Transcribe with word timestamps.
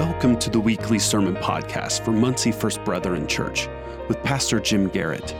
Welcome 0.00 0.38
to 0.38 0.48
the 0.48 0.58
weekly 0.58 0.98
sermon 0.98 1.34
podcast 1.36 2.02
for 2.02 2.12
Muncie 2.12 2.52
First 2.52 2.82
Brethren 2.86 3.26
Church 3.26 3.68
with 4.08 4.16
Pastor 4.22 4.58
Jim 4.58 4.88
Garrett. 4.88 5.36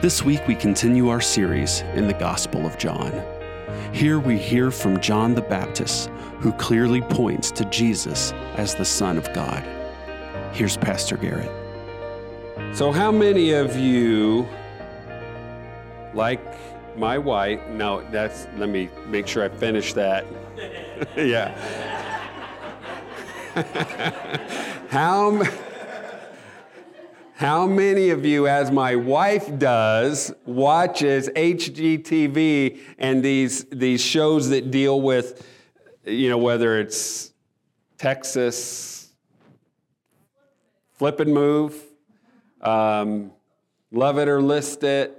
This 0.00 0.24
week 0.24 0.40
we 0.48 0.54
continue 0.54 1.10
our 1.10 1.20
series 1.20 1.82
in 1.94 2.06
the 2.06 2.14
Gospel 2.14 2.64
of 2.64 2.78
John. 2.78 3.12
Here 3.92 4.18
we 4.18 4.38
hear 4.38 4.70
from 4.70 5.02
John 5.02 5.34
the 5.34 5.42
Baptist, 5.42 6.08
who 6.38 6.50
clearly 6.54 7.02
points 7.02 7.50
to 7.50 7.66
Jesus 7.66 8.32
as 8.56 8.74
the 8.74 8.86
Son 8.86 9.18
of 9.18 9.30
God. 9.34 9.62
Here's 10.54 10.78
Pastor 10.78 11.18
Garrett. 11.18 11.52
So, 12.74 12.92
how 12.92 13.12
many 13.12 13.52
of 13.52 13.76
you, 13.76 14.48
like 16.14 16.40
my 16.96 17.18
wife, 17.18 17.60
no, 17.68 18.02
that's, 18.10 18.46
let 18.56 18.70
me 18.70 18.88
make 19.08 19.26
sure 19.26 19.44
I 19.44 19.50
finish 19.50 19.92
that. 19.92 20.24
yeah. 21.18 21.89
how, 24.90 25.42
how 27.34 27.66
many 27.66 28.10
of 28.10 28.24
you, 28.24 28.46
as 28.46 28.70
my 28.70 28.94
wife 28.94 29.58
does, 29.58 30.32
watches 30.46 31.28
HGTV 31.30 32.78
and 32.98 33.24
these, 33.24 33.64
these 33.64 34.00
shows 34.00 34.50
that 34.50 34.70
deal 34.70 35.00
with, 35.00 35.44
you 36.04 36.28
know, 36.28 36.38
whether 36.38 36.78
it's 36.78 37.32
Texas, 37.98 39.10
Flip 40.92 41.18
and 41.18 41.34
Move, 41.34 41.74
um, 42.60 43.32
Love 43.90 44.18
It 44.18 44.28
or 44.28 44.40
List 44.40 44.84
It? 44.84 45.16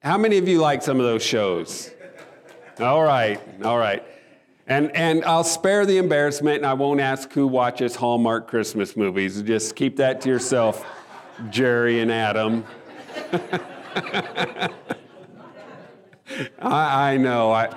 How 0.00 0.16
many 0.16 0.38
of 0.38 0.46
you 0.46 0.60
like 0.60 0.82
some 0.82 1.00
of 1.00 1.06
those 1.06 1.24
shows? 1.24 1.90
All 2.78 3.02
right, 3.02 3.40
all 3.64 3.76
right. 3.76 4.04
And, 4.68 4.94
and 4.94 5.24
I'll 5.24 5.44
spare 5.44 5.86
the 5.86 5.96
embarrassment 5.96 6.58
and 6.58 6.66
I 6.66 6.74
won't 6.74 7.00
ask 7.00 7.32
who 7.32 7.46
watches 7.46 7.96
Hallmark 7.96 8.48
Christmas 8.48 8.98
movies. 8.98 9.40
Just 9.40 9.74
keep 9.74 9.96
that 9.96 10.20
to 10.20 10.28
yourself, 10.28 10.84
Jerry 11.48 12.00
and 12.00 12.12
Adam. 12.12 12.64
I, 16.60 17.12
I 17.12 17.16
know. 17.16 17.50
I, 17.50 17.74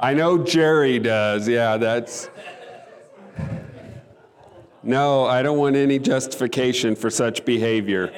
I 0.00 0.14
know 0.14 0.36
Jerry 0.42 0.98
does. 0.98 1.46
Yeah, 1.46 1.76
that's. 1.76 2.28
No, 4.82 5.24
I 5.26 5.42
don't 5.42 5.58
want 5.58 5.76
any 5.76 6.00
justification 6.00 6.96
for 6.96 7.08
such 7.08 7.44
behavior. 7.44 8.12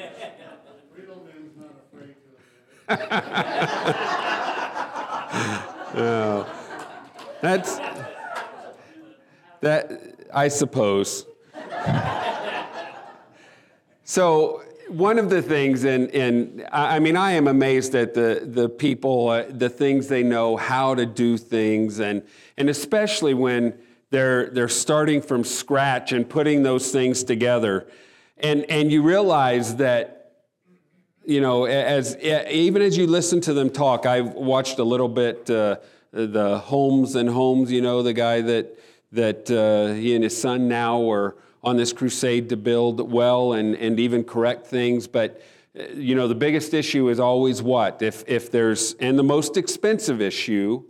oh, 5.97 6.47
that's 7.41 7.79
that 9.65 10.27
I 10.31 10.47
suppose. 10.47 11.25
so 14.03 14.61
one 14.89 15.17
of 15.17 15.31
the 15.31 15.41
things, 15.41 15.85
and, 15.85 16.11
and 16.11 16.67
I 16.71 16.99
mean, 16.99 17.17
I 17.17 17.31
am 17.31 17.47
amazed 17.47 17.95
at 17.95 18.13
the, 18.13 18.43
the 18.45 18.69
people, 18.69 19.29
uh, 19.29 19.45
the 19.49 19.69
things 19.69 20.07
they 20.07 20.21
know, 20.21 20.55
how 20.55 20.93
to 20.93 21.07
do 21.07 21.35
things, 21.37 21.99
and, 21.99 22.21
and 22.57 22.69
especially 22.69 23.33
when 23.33 23.73
they're, 24.11 24.51
they're 24.51 24.67
starting 24.67 25.19
from 25.19 25.43
scratch 25.43 26.11
and 26.11 26.29
putting 26.29 26.61
those 26.61 26.91
things 26.91 27.23
together. 27.23 27.87
And, 28.37 28.69
and 28.69 28.91
you 28.91 29.01
realize 29.01 29.77
that, 29.77 30.33
you 31.25 31.41
know, 31.41 31.65
as, 31.65 32.15
even 32.19 32.83
as 32.83 32.95
you 32.95 33.07
listen 33.07 33.41
to 33.41 33.53
them 33.55 33.71
talk, 33.71 34.05
I've 34.05 34.31
watched 34.35 34.77
a 34.77 34.83
little 34.83 35.09
bit 35.09 35.49
uh, 35.49 35.77
the 36.11 36.59
Holmes 36.59 37.15
and 37.15 37.27
Holmes, 37.27 37.71
you 37.71 37.81
know, 37.81 38.03
the 38.03 38.13
guy 38.13 38.41
that, 38.41 38.77
that 39.11 39.49
uh, 39.49 39.93
he 39.93 40.15
and 40.15 40.23
his 40.23 40.39
son 40.39 40.67
now 40.67 41.09
are 41.09 41.35
on 41.63 41.77
this 41.77 41.93
crusade 41.93 42.49
to 42.49 42.57
build 42.57 43.11
well 43.11 43.53
and, 43.53 43.75
and 43.75 43.99
even 43.99 44.23
correct 44.23 44.67
things. 44.67 45.07
But, 45.07 45.41
uh, 45.77 45.83
you 45.93 46.15
know, 46.15 46.27
the 46.27 46.35
biggest 46.35 46.73
issue 46.73 47.09
is 47.09 47.19
always 47.19 47.61
what? 47.61 48.01
If, 48.01 48.23
if 48.27 48.51
there's, 48.51 48.93
and 48.95 49.17
the 49.17 49.23
most 49.23 49.57
expensive 49.57 50.21
issue 50.21 50.83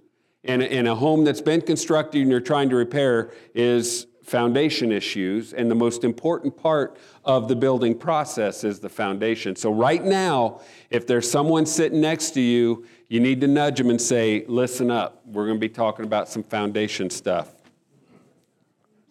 in 0.45 0.61
in 0.61 0.87
a 0.87 0.95
home 0.95 1.23
that's 1.23 1.41
been 1.41 1.61
constructed 1.61 2.21
and 2.21 2.29
you're 2.29 2.39
trying 2.39 2.69
to 2.69 2.75
repair 2.75 3.31
is 3.53 4.07
foundation 4.23 4.91
issues. 4.91 5.53
And 5.53 5.69
the 5.69 5.75
most 5.75 6.03
important 6.03 6.57
part 6.57 6.97
of 7.23 7.47
the 7.47 7.55
building 7.55 7.97
process 7.97 8.63
is 8.63 8.79
the 8.79 8.89
foundation. 8.89 9.55
So, 9.55 9.71
right 9.71 10.03
now, 10.03 10.61
if 10.89 11.05
there's 11.07 11.29
someone 11.29 11.65
sitting 11.65 12.01
next 12.01 12.31
to 12.31 12.41
you, 12.41 12.85
you 13.07 13.19
need 13.19 13.41
to 13.41 13.47
nudge 13.47 13.77
them 13.77 13.89
and 13.89 14.01
say, 14.01 14.45
Listen 14.47 14.89
up, 14.89 15.21
we're 15.25 15.45
going 15.45 15.57
to 15.57 15.67
be 15.67 15.69
talking 15.69 16.05
about 16.05 16.29
some 16.29 16.43
foundation 16.43 17.09
stuff. 17.09 17.51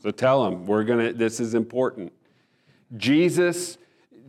So 0.04 0.10
tell 0.10 0.44
them, 0.44 0.66
we're 0.66 0.84
going 0.84 1.06
to, 1.06 1.12
this 1.14 1.40
is 1.40 1.54
important. 1.54 2.12
Jesus, 2.94 3.78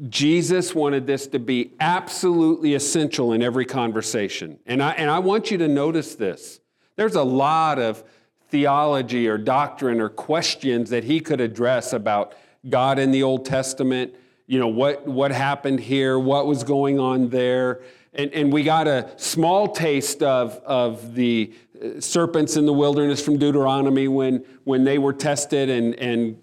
Jesus 0.07 0.73
wanted 0.73 1.05
this 1.05 1.27
to 1.27 1.37
be 1.37 1.73
absolutely 1.81 2.75
essential 2.75 3.33
in 3.33 3.43
every 3.43 3.65
conversation. 3.65 4.57
And 4.65 4.81
I, 4.81 4.91
and 4.91 5.09
I 5.09 5.19
want 5.19 5.51
you 5.51 5.57
to 5.57 5.67
notice 5.67 6.15
this. 6.15 6.61
There's 6.95 7.15
a 7.15 7.23
lot 7.23 7.77
of 7.77 8.05
theology 8.47 9.27
or 9.27 9.37
doctrine 9.37 9.99
or 9.99 10.07
questions 10.07 10.91
that 10.91 11.03
he 11.03 11.19
could 11.19 11.41
address 11.41 11.91
about 11.91 12.35
God 12.69 12.97
in 12.97 13.11
the 13.11 13.23
Old 13.23 13.43
Testament. 13.43 14.15
You 14.47 14.59
know, 14.59 14.69
what, 14.69 15.05
what 15.05 15.31
happened 15.31 15.81
here, 15.81 16.17
what 16.17 16.47
was 16.47 16.63
going 16.63 17.01
on 17.01 17.27
there. 17.27 17.81
And, 18.13 18.31
and 18.31 18.53
we 18.53 18.63
got 18.63 18.87
a 18.87 19.09
small 19.17 19.67
taste 19.67 20.23
of, 20.23 20.53
of 20.65 21.15
the 21.15 21.53
serpents 21.99 22.55
in 22.55 22.65
the 22.65 22.73
wilderness 22.73 23.23
from 23.23 23.37
Deuteronomy 23.37 24.07
when, 24.07 24.45
when 24.63 24.83
they 24.83 24.97
were 24.97 25.13
tested 25.13 25.69
and, 25.69 25.95
and 25.95 26.37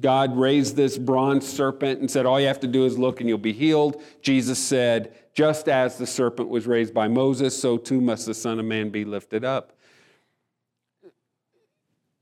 God 0.00 0.36
raised 0.36 0.76
this 0.76 0.98
bronze 0.98 1.46
serpent 1.46 2.00
and 2.00 2.10
said, 2.10 2.26
All 2.26 2.40
you 2.40 2.46
have 2.46 2.60
to 2.60 2.66
do 2.66 2.84
is 2.84 2.98
look 2.98 3.20
and 3.20 3.28
you'll 3.28 3.38
be 3.38 3.52
healed. 3.52 4.02
Jesus 4.22 4.58
said, 4.58 5.14
Just 5.34 5.68
as 5.68 5.98
the 5.98 6.06
serpent 6.06 6.48
was 6.48 6.66
raised 6.66 6.92
by 6.92 7.08
Moses, 7.08 7.58
so 7.58 7.76
too 7.76 8.00
must 8.00 8.26
the 8.26 8.34
Son 8.34 8.58
of 8.58 8.64
Man 8.64 8.90
be 8.90 9.04
lifted 9.04 9.44
up. 9.44 9.72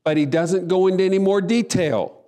But 0.03 0.17
he 0.17 0.25
doesn't 0.25 0.67
go 0.67 0.87
into 0.87 1.03
any 1.03 1.19
more 1.19 1.41
detail. 1.41 2.21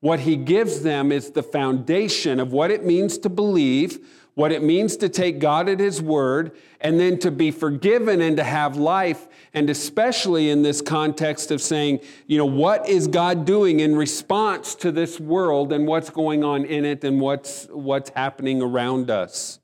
What 0.00 0.20
he 0.20 0.36
gives 0.36 0.82
them 0.82 1.12
is 1.12 1.30
the 1.30 1.42
foundation 1.42 2.40
of 2.40 2.52
what 2.52 2.70
it 2.70 2.84
means 2.84 3.16
to 3.18 3.28
believe 3.28 4.00
what 4.34 4.52
it 4.52 4.62
means 4.62 4.96
to 4.96 5.08
take 5.08 5.38
God 5.38 5.68
at 5.68 5.78
His 5.78 6.00
word 6.00 6.52
and 6.80 6.98
then 6.98 7.18
to 7.18 7.30
be 7.30 7.50
forgiven 7.50 8.20
and 8.20 8.36
to 8.38 8.44
have 8.44 8.76
life. 8.76 9.28
And 9.54 9.68
especially 9.68 10.48
in 10.48 10.62
this 10.62 10.80
context 10.80 11.50
of 11.50 11.60
saying, 11.60 12.00
you 12.26 12.38
know, 12.38 12.46
what 12.46 12.88
is 12.88 13.06
God 13.06 13.44
doing 13.44 13.80
in 13.80 13.94
response 13.94 14.74
to 14.76 14.90
this 14.90 15.20
world 15.20 15.72
and 15.72 15.86
what's 15.86 16.08
going 16.08 16.42
on 16.42 16.64
in 16.64 16.86
it 16.86 17.04
and 17.04 17.20
what's, 17.20 17.66
what's 17.66 18.10
happening 18.10 18.62
around 18.62 19.10
us? 19.10 19.60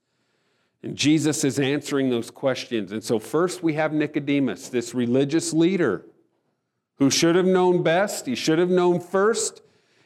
And 0.83 0.95
Jesus 0.95 1.43
is 1.43 1.59
answering 1.59 2.11
those 2.11 2.31
questions. 2.31 2.93
And 2.93 3.03
so, 3.03 3.19
first 3.19 3.63
we 3.63 3.75
have 3.75 3.93
Nicodemus, 3.93 4.69
this 4.69 4.95
religious 4.95 5.53
leader 5.53 6.05
who 6.99 7.11
should 7.11 7.35
have 7.35 7.47
known 7.47 7.83
best, 7.83 8.27
he 8.27 8.35
should 8.35 8.59
have 8.59 8.71
known 8.71 9.01
first. 9.01 9.63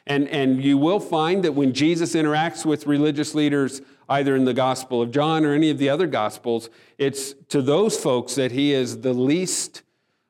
And, 0.06 0.28
and 0.28 0.62
you 0.62 0.78
will 0.78 0.99
find 0.99 1.44
that 1.44 1.53
when 1.53 1.72
Jesus 1.72 2.14
interacts 2.14 2.66
with 2.66 2.87
religious 2.87 3.34
leaders, 3.34 3.82
either 4.09 4.37
in 4.37 4.45
the 4.45 4.55
Gospel 4.55 5.03
of 5.03 5.11
John 5.11 5.45
or 5.45 5.55
any 5.55 5.71
of 5.71 5.79
the 5.79 5.89
other 5.89 6.07
Gospels, 6.07 6.71
it's 6.99 7.35
to 7.49 7.63
those 7.63 7.99
folks 7.99 8.35
that 8.35 8.53
he 8.53 8.73
is 8.73 9.01
the 9.01 9.13
least, 9.13 9.83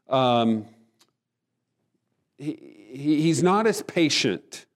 um, 0.09 0.66
he, 2.38 2.59
he's 2.93 3.43
not 3.43 3.66
as 3.66 3.82
patient. 3.82 4.66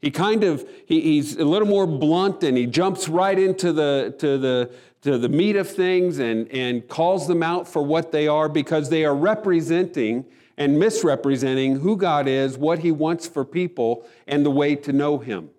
He 0.00 0.10
kind 0.10 0.44
of, 0.44 0.68
he, 0.86 1.00
he's 1.00 1.36
a 1.36 1.44
little 1.44 1.68
more 1.68 1.86
blunt 1.86 2.42
and 2.42 2.56
he 2.56 2.66
jumps 2.66 3.08
right 3.08 3.38
into 3.38 3.72
the, 3.72 4.14
to 4.18 4.38
the, 4.38 4.70
to 5.02 5.18
the 5.18 5.28
meat 5.28 5.56
of 5.56 5.68
things 5.68 6.18
and, 6.18 6.48
and 6.52 6.86
calls 6.88 7.26
them 7.26 7.42
out 7.42 7.66
for 7.66 7.82
what 7.82 8.12
they 8.12 8.28
are 8.28 8.48
because 8.48 8.90
they 8.90 9.04
are 9.04 9.14
representing 9.14 10.24
and 10.56 10.78
misrepresenting 10.78 11.80
who 11.80 11.96
God 11.96 12.26
is, 12.28 12.56
what 12.56 12.78
he 12.80 12.90
wants 12.90 13.26
for 13.26 13.44
people, 13.44 14.06
and 14.26 14.44
the 14.44 14.50
way 14.50 14.74
to 14.74 14.92
know 14.92 15.18
him. 15.18 15.50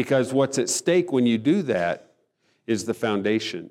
Because 0.00 0.32
what's 0.32 0.56
at 0.56 0.70
stake 0.70 1.12
when 1.12 1.26
you 1.26 1.36
do 1.36 1.60
that 1.60 2.12
is 2.66 2.86
the 2.86 2.94
foundation. 2.94 3.68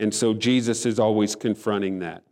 And 0.00 0.12
so 0.12 0.34
Jesus 0.34 0.84
is 0.84 0.98
always 0.98 1.36
confronting 1.36 2.00
that. 2.00 2.24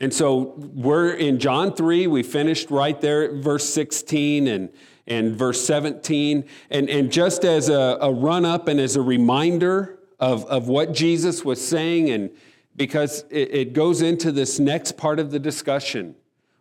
And 0.00 0.12
so 0.12 0.52
we're 0.58 1.14
in 1.14 1.38
John 1.38 1.72
3, 1.72 2.08
we 2.08 2.22
finished 2.22 2.70
right 2.70 3.00
there 3.00 3.22
at 3.22 3.42
verse 3.42 3.66
16 3.70 4.48
and, 4.48 4.68
and 5.06 5.34
verse 5.34 5.64
17. 5.64 6.44
And, 6.68 6.90
and 6.90 7.10
just 7.10 7.42
as 7.42 7.70
a, 7.70 7.96
a 8.02 8.12
run 8.12 8.44
up 8.44 8.68
and 8.68 8.78
as 8.78 8.94
a 8.94 9.00
reminder 9.00 10.00
of, 10.20 10.44
of 10.44 10.68
what 10.68 10.92
Jesus 10.92 11.42
was 11.42 11.66
saying, 11.66 12.10
and 12.10 12.28
because 12.76 13.24
it, 13.30 13.54
it 13.54 13.72
goes 13.72 14.02
into 14.02 14.30
this 14.30 14.58
next 14.58 14.98
part 14.98 15.18
of 15.18 15.30
the 15.30 15.38
discussion. 15.38 16.16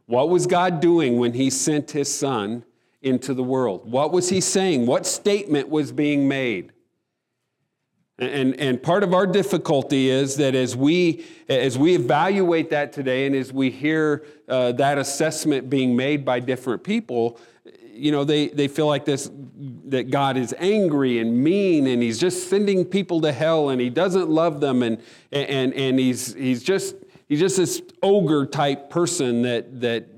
What 0.05 0.29
was 0.29 0.47
God 0.47 0.79
doing 0.79 1.19
when 1.19 1.33
He 1.33 1.49
sent 1.49 1.91
His 1.91 2.17
Son 2.17 2.63
into 3.07 3.33
the 3.33 3.43
world. 3.43 3.89
What 3.89 4.11
was 4.11 4.29
he 4.29 4.41
saying? 4.41 4.85
What 4.85 5.05
statement 5.05 5.69
was 5.69 5.91
being 5.91 6.27
made? 6.27 6.71
And, 8.19 8.59
and 8.59 8.81
part 8.81 9.03
of 9.03 9.13
our 9.13 9.27
difficulty 9.27 10.09
is 10.09 10.37
that 10.37 10.55
as 10.55 10.75
we, 10.75 11.23
as 11.47 11.77
we 11.77 11.93
evaluate 11.93 12.71
that 12.71 12.91
today 12.91 13.27
and 13.27 13.35
as 13.35 13.53
we 13.53 13.69
hear 13.69 14.25
uh, 14.47 14.71
that 14.73 14.97
assessment 14.97 15.69
being 15.69 15.95
made 15.95 16.25
by 16.25 16.39
different 16.39 16.83
people, 16.83 17.39
you 17.93 18.11
know, 18.11 18.23
they, 18.23 18.47
they 18.47 18.67
feel 18.67 18.87
like 18.87 19.05
this, 19.05 19.29
that 19.85 20.09
God 20.09 20.35
is 20.35 20.55
angry 20.57 21.19
and 21.19 21.43
mean 21.43 21.85
and 21.85 22.01
he's 22.01 22.19
just 22.19 22.49
sending 22.49 22.85
people 22.85 23.21
to 23.21 23.31
hell 23.31 23.69
and 23.69 23.79
he 23.79 23.91
doesn't 23.91 24.29
love 24.29 24.61
them 24.61 24.81
and, 24.81 24.99
and, 25.31 25.73
and 25.75 25.99
he's, 25.99 26.33
he's, 26.33 26.63
just, 26.63 26.95
he's 27.27 27.39
just 27.39 27.57
this 27.57 27.83
ogre 28.01 28.47
type 28.47 28.89
person 28.89 29.43
that, 29.43 29.79
that, 29.81 30.16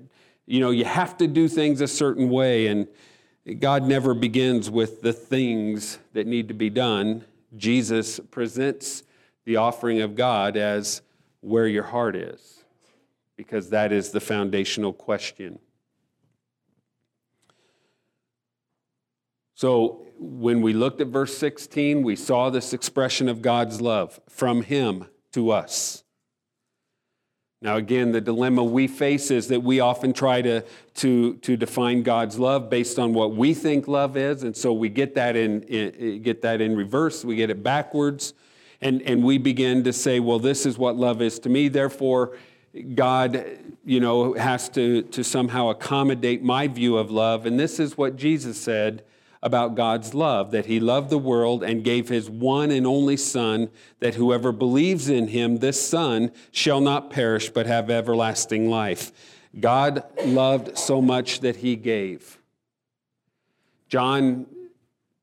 you 0.50 0.60
know, 0.60 0.72
you 0.72 0.84
have 0.84 1.16
to 1.18 1.28
do 1.28 1.48
things 1.48 1.80
a 1.80 1.88
certain 1.88 2.28
way. 2.28 2.66
And 2.68 2.88
God 3.60 3.84
never 3.84 4.16
begins 4.16 4.68
with 4.68 5.02
the 5.02 5.14
things 5.14 6.00
that 6.14 6.26
need 6.26 6.48
to 6.48 6.56
be 6.56 6.72
done. 6.72 7.24
Jesus 7.56 8.20
presents 8.32 9.04
the 9.46 9.58
offering 9.58 10.02
of 10.02 10.16
God 10.16 10.58
as 10.58 11.04
where 11.42 11.68
your 11.68 11.84
heart 11.84 12.16
is, 12.16 12.64
because 13.38 13.70
that 13.70 13.92
is 13.92 14.10
the 14.10 14.20
foundational 14.20 14.92
question. 14.92 15.60
So, 19.54 20.08
when 20.18 20.62
we 20.62 20.74
looked 20.74 21.00
at 21.00 21.08
verse 21.08 21.38
16, 21.38 22.02
we 22.02 22.16
saw 22.16 22.50
this 22.50 22.74
expression 22.74 23.30
of 23.30 23.42
God's 23.44 23.82
love 23.82 24.20
from 24.28 24.64
Him 24.64 25.06
to 25.34 25.52
us. 25.52 26.04
Now, 27.62 27.76
again, 27.76 28.14
the 28.14 28.22
dilemma 28.22 28.64
we 28.64 28.88
face 28.88 29.32
is 29.32 29.50
that 29.50 29.62
we 29.62 29.82
often 29.82 30.14
try 30.14 30.42
to, 30.42 30.64
to, 30.96 31.34
to 31.36 31.58
define 31.58 32.04
God's 32.04 32.40
love 32.40 32.70
based 32.70 32.98
on 32.98 33.14
what 33.14 33.36
we 33.36 33.54
think 33.54 33.88
love 33.90 34.16
is. 34.16 34.44
And 34.44 34.56
so 34.56 34.72
we 34.72 34.88
get 34.88 35.16
that 35.16 35.36
in, 35.36 35.64
in, 35.64 36.22
get 36.22 36.42
that 36.44 36.62
in 36.62 36.78
reverse, 36.78 37.26
we 37.26 37.36
get 37.36 37.50
it 37.50 37.62
backwards. 37.62 38.34
And, 38.82 39.02
and 39.02 39.26
we 39.26 39.38
begin 39.38 39.84
to 39.84 39.92
say, 39.92 40.22
well, 40.22 40.40
this 40.40 40.66
is 40.66 40.78
what 40.78 40.96
love 40.96 41.22
is 41.22 41.38
to 41.40 41.50
me. 41.50 41.68
Therefore, 41.68 42.38
God, 42.96 43.46
you 43.84 44.00
know, 44.00 44.34
has 44.36 44.70
to, 44.70 45.02
to 45.02 45.22
somehow 45.22 45.68
accommodate 45.68 46.42
my 46.42 46.70
view 46.70 46.96
of 46.96 47.12
love. 47.12 47.46
And 47.46 47.60
this 47.60 47.78
is 47.78 47.98
what 47.98 48.16
Jesus 48.16 48.58
said 48.60 49.04
about 49.42 49.76
God's 49.76 50.14
love 50.14 50.52
that 50.52 50.66
he 50.66 50.80
loved 50.80 51.10
the 51.10 51.18
world 51.18 51.64
and 51.64 51.84
gave 51.84 52.10
his 52.10 52.30
one 52.30 52.72
and 52.72 52.86
only 52.86 53.16
Son, 53.16 53.70
that 54.00 54.16
whoever 54.16 54.52
believes 54.52 55.10
in 55.10 55.30
him, 55.30 55.58
this 55.58 55.82
Son, 55.82 56.32
shall 56.52 56.82
not 56.82 57.10
perish 57.10 57.50
but 57.50 57.66
have 57.66 57.90
everlasting 57.90 58.70
life. 58.70 59.12
God 59.58 60.04
loved 60.26 60.78
so 60.78 61.02
much 61.02 61.40
that 61.40 61.58
he 61.58 61.76
gave. 61.76 62.38
John 63.88 64.46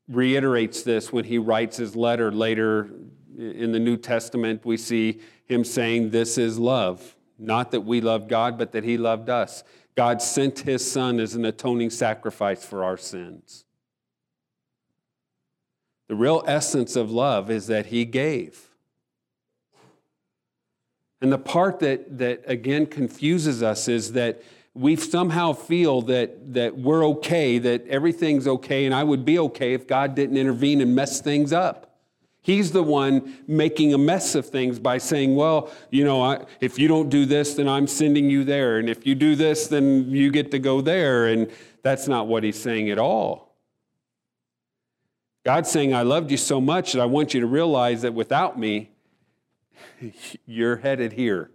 reiterates 0.09 0.83
this 0.83 1.11
when 1.13 1.25
he 1.25 1.37
writes 1.37 1.77
his 1.77 1.95
letter 1.95 2.31
later 2.31 2.89
in 3.37 3.71
the 3.71 3.79
New 3.79 3.97
Testament. 3.97 4.65
We 4.65 4.77
see 4.77 5.19
him 5.45 5.63
saying, 5.63 6.09
This 6.09 6.37
is 6.37 6.57
love. 6.57 7.15
Not 7.39 7.71
that 7.71 7.81
we 7.81 8.01
love 8.01 8.27
God, 8.27 8.57
but 8.57 8.71
that 8.71 8.83
he 8.83 8.97
loved 8.97 9.29
us. 9.29 9.63
God 9.95 10.21
sent 10.21 10.59
his 10.59 10.89
Son 10.89 11.19
as 11.19 11.35
an 11.35 11.45
atoning 11.45 11.91
sacrifice 11.91 12.65
for 12.65 12.83
our 12.83 12.97
sins. 12.97 13.65
The 16.07 16.15
real 16.15 16.43
essence 16.47 16.95
of 16.95 17.11
love 17.11 17.51
is 17.51 17.67
that 17.67 17.87
he 17.87 18.05
gave. 18.05 18.69
And 21.21 21.31
the 21.31 21.37
part 21.37 21.79
that, 21.79 22.17
that 22.19 22.43
again 22.45 22.85
confuses 22.85 23.63
us 23.63 23.87
is 23.87 24.13
that 24.13 24.41
we 24.73 24.95
somehow 24.95 25.53
feel 25.53 26.03
that, 26.03 26.53
that 26.53 26.77
we're 26.77 27.03
okay, 27.07 27.57
that 27.57 27.87
everything's 27.87 28.47
okay, 28.47 28.85
and 28.85 28.93
I 28.93 29.03
would 29.03 29.25
be 29.25 29.39
okay 29.39 29.73
if 29.73 29.87
God 29.87 30.13
didn't 30.13 30.37
intervene 30.37 30.81
and 30.81 30.95
mess 30.95 31.19
things 31.19 31.51
up. 31.51 31.87
He's 32.43 32.71
the 32.71 32.83
one 32.83 33.39
making 33.47 33.93
a 33.93 33.97
mess 33.97 34.35
of 34.35 34.47
things 34.47 34.79
by 34.79 34.99
saying, 34.99 35.35
well, 35.35 35.69
you 35.89 36.05
know, 36.05 36.21
I, 36.21 36.45
if 36.61 36.79
you 36.79 36.87
don't 36.87 37.09
do 37.09 37.25
this, 37.25 37.55
then 37.55 37.67
I'm 37.67 37.87
sending 37.87 38.29
you 38.29 38.45
there. 38.45 38.77
And 38.77 38.89
if 38.89 39.05
you 39.05 39.15
do 39.15 39.35
this, 39.35 39.67
then 39.67 40.09
you 40.11 40.31
get 40.31 40.51
to 40.51 40.59
go 40.59 40.79
there. 40.79 41.27
And 41.27 41.51
that's 41.81 42.07
not 42.07 42.27
what 42.27 42.43
he's 42.43 42.57
saying 42.57 42.89
at 42.89 42.99
all. 42.99 43.46
God's 45.47 45.71
saying, 45.71 45.93
I 45.93 46.01
loved 46.01 46.29
you 46.29 46.35
so 46.35 46.59
much 46.59 46.91
that 46.91 47.01
I 47.01 47.05
want 47.05 47.33
you 47.33 47.39
to 47.39 47.47
realize 47.47 48.01
that 48.01 48.13
without 48.13 48.59
me, 48.59 48.91
you're 50.45 50.75
headed 50.75 51.13
here. 51.13 51.51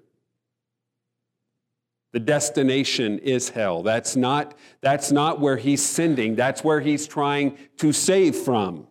The 2.13 2.21
destination 2.21 3.19
is 3.19 3.51
hell. 3.51 3.83
That's 3.83 4.17
not, 4.17 4.55
that's 4.81 5.13
not 5.13 5.41
where 5.41 5.59
he's 5.59 5.83
sending, 5.85 6.37
that's 6.37 6.65
where 6.65 6.81
he's 6.81 7.07
trying 7.07 7.59
to 7.77 7.93
save 7.93 8.35
from. 8.35 8.87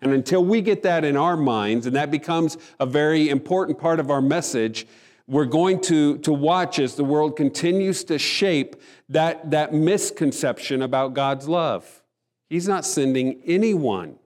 And 0.00 0.12
until 0.12 0.44
we 0.44 0.60
get 0.60 0.84
that 0.84 1.04
in 1.04 1.16
our 1.16 1.36
minds, 1.36 1.84
and 1.84 1.96
that 1.96 2.12
becomes 2.12 2.58
a 2.78 2.86
very 2.86 3.28
important 3.28 3.76
part 3.76 3.98
of 3.98 4.08
our 4.08 4.22
message, 4.22 4.86
we're 5.26 5.46
going 5.46 5.80
to, 5.80 6.18
to 6.18 6.32
watch 6.32 6.78
as 6.78 6.94
the 6.94 7.02
world 7.02 7.36
continues 7.36 8.04
to 8.04 8.20
shape 8.20 8.76
that, 9.08 9.50
that 9.50 9.74
misconception 9.74 10.82
about 10.82 11.12
God's 11.12 11.48
love. 11.48 12.04
He's 12.48 12.68
not 12.68 12.84
sending 12.84 13.42
anyone 13.44 14.16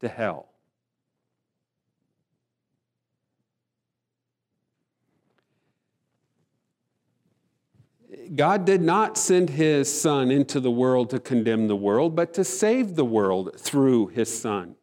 to 0.00 0.08
hell. 0.08 0.46
God 8.34 8.64
did 8.64 8.80
not 8.80 9.18
send 9.18 9.50
his 9.50 9.92
son 9.92 10.30
into 10.30 10.60
the 10.60 10.70
world 10.70 11.10
to 11.10 11.18
condemn 11.18 11.66
the 11.66 11.76
world, 11.76 12.14
but 12.14 12.32
to 12.34 12.44
save 12.44 12.94
the 12.94 13.04
world 13.04 13.58
through 13.58 14.08
his 14.08 14.32
son. 14.32 14.76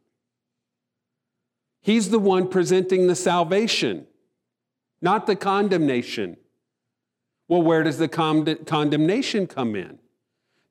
He's 1.81 2.09
the 2.09 2.19
one 2.19 2.49
presenting 2.49 3.07
the 3.07 3.15
salvation, 3.15 4.07
not 5.01 5.27
the 5.27 5.37
condemnation. 5.37 6.35
Well, 7.47 7.61
where 7.61 7.83
does 7.83 7.97
the 7.97 8.09
condemnation 8.09 9.47
come 9.47 9.75
in? 9.75 9.99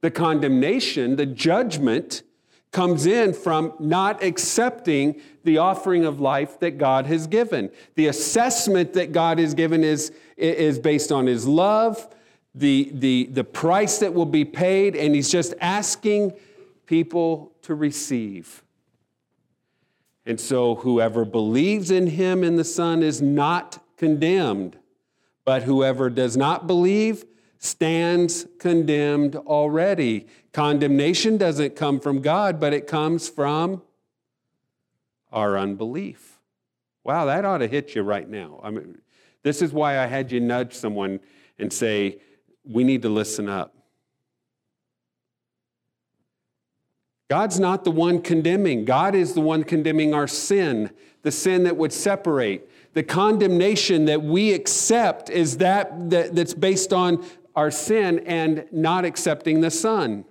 The 0.01 0.11
condemnation, 0.11 1.17
the 1.17 1.27
judgment, 1.27 2.23
comes 2.73 3.07
in 3.07 3.33
from 3.33 3.73
not 3.79 4.23
accepting 4.23 5.21
the 5.45 5.59
offering 5.59 6.05
of 6.05 6.21
life 6.21 6.61
that 6.61 6.73
God 6.73 7.07
has 7.07 7.27
given. 7.27 7.71
The 7.95 8.09
assessment 8.09 8.93
that 8.93 9.13
God 9.13 9.39
has 9.39 9.55
given 9.55 9.83
is, 9.83 10.13
is 10.37 10.79
based 10.79 11.11
on 11.11 11.27
His 11.27 11.47
love, 11.47 12.07
the, 12.55 12.91
the, 12.93 13.31
the 13.33 13.45
price 13.45 13.99
that 14.01 14.13
will 14.13 14.27
be 14.27 14.45
paid, 14.45 14.95
and 14.95 15.15
He's 15.15 15.31
just 15.31 15.55
asking 15.61 16.35
people 16.85 17.53
to 17.63 17.75
receive. 17.75 18.63
And 20.27 20.41
so, 20.41 20.75
whoever 20.75 21.25
believes 21.25 21.91
in 21.91 22.09
Him 22.09 22.43
and 22.43 22.59
the 22.59 22.65
Son 22.65 23.03
is 23.03 23.23
not 23.23 23.83
condemned, 23.97 24.77
but 25.45 25.63
whoever 25.63 26.11
does 26.11 26.37
not 26.37 26.67
believe 26.67 27.25
stands 27.59 28.47
condemned 28.59 29.37
already. 29.37 30.27
Condemnation 30.53 31.37
doesn't 31.37 31.77
come 31.77 32.01
from 32.01 32.21
God, 32.21 32.61
but 32.61 32.73
it 32.73 32.87
comes 32.87 33.29
from 33.29 33.83
our 35.33 35.59
unbelief. 35.59 36.39
Wow, 37.05 37.27
that 37.27 37.45
ought 37.45 37.59
to 37.59 37.69
hit 37.69 37.95
you 37.95 38.03
right 38.03 38.29
now. 38.29 38.61
I 38.63 38.71
mean, 38.71 38.99
this 39.43 39.63
is 39.63 39.73
why 39.73 39.99
I 39.99 40.07
had 40.07 40.33
you 40.33 40.41
nudge 40.41 40.75
someone 40.75 41.21
and 41.59 41.73
say, 41.73 42.19
we 42.65 42.85
need 42.85 43.03
to 43.03 43.09
listen 43.09 43.49
up. 43.49 43.75
God's 47.29 47.59
not 47.59 47.85
the 47.85 47.91
one 47.91 48.23
condemning. 48.23 48.85
God 48.85 49.15
is 49.15 49.35
the 49.35 49.41
one 49.41 49.65
condemning 49.65 50.15
our 50.15 50.29
sin, 50.29 50.91
the 51.23 51.33
sin 51.33 51.65
that 51.65 51.77
would 51.77 51.93
separate. 51.93 52.69
The 52.95 53.03
condemnation 53.03 54.05
that 54.07 54.23
we 54.23 54.53
accept 54.53 55.29
is 55.29 55.59
that, 55.59 56.11
that 56.11 56.35
that's 56.35 56.55
based 56.55 56.93
on 56.93 57.25
our 57.57 57.71
sin 57.71 58.21
and 58.21 58.67
not 58.71 59.05
accepting 59.05 59.63
the 59.63 59.71
Son. 59.71 60.25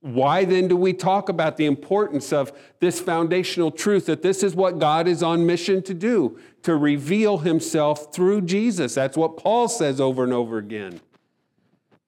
Why 0.00 0.44
then 0.44 0.66
do 0.66 0.76
we 0.76 0.94
talk 0.94 1.28
about 1.28 1.56
the 1.58 1.66
importance 1.66 2.32
of 2.32 2.52
this 2.80 3.00
foundational 3.00 3.70
truth 3.70 4.06
that 4.06 4.22
this 4.22 4.42
is 4.42 4.54
what 4.54 4.78
God 4.78 5.06
is 5.06 5.22
on 5.22 5.46
mission 5.46 5.82
to 5.82 5.94
do, 5.94 6.38
to 6.62 6.74
reveal 6.74 7.38
himself 7.38 8.12
through 8.14 8.42
Jesus? 8.42 8.94
That's 8.94 9.16
what 9.16 9.36
Paul 9.36 9.68
says 9.68 10.00
over 10.00 10.24
and 10.24 10.32
over 10.32 10.58
again. 10.58 11.00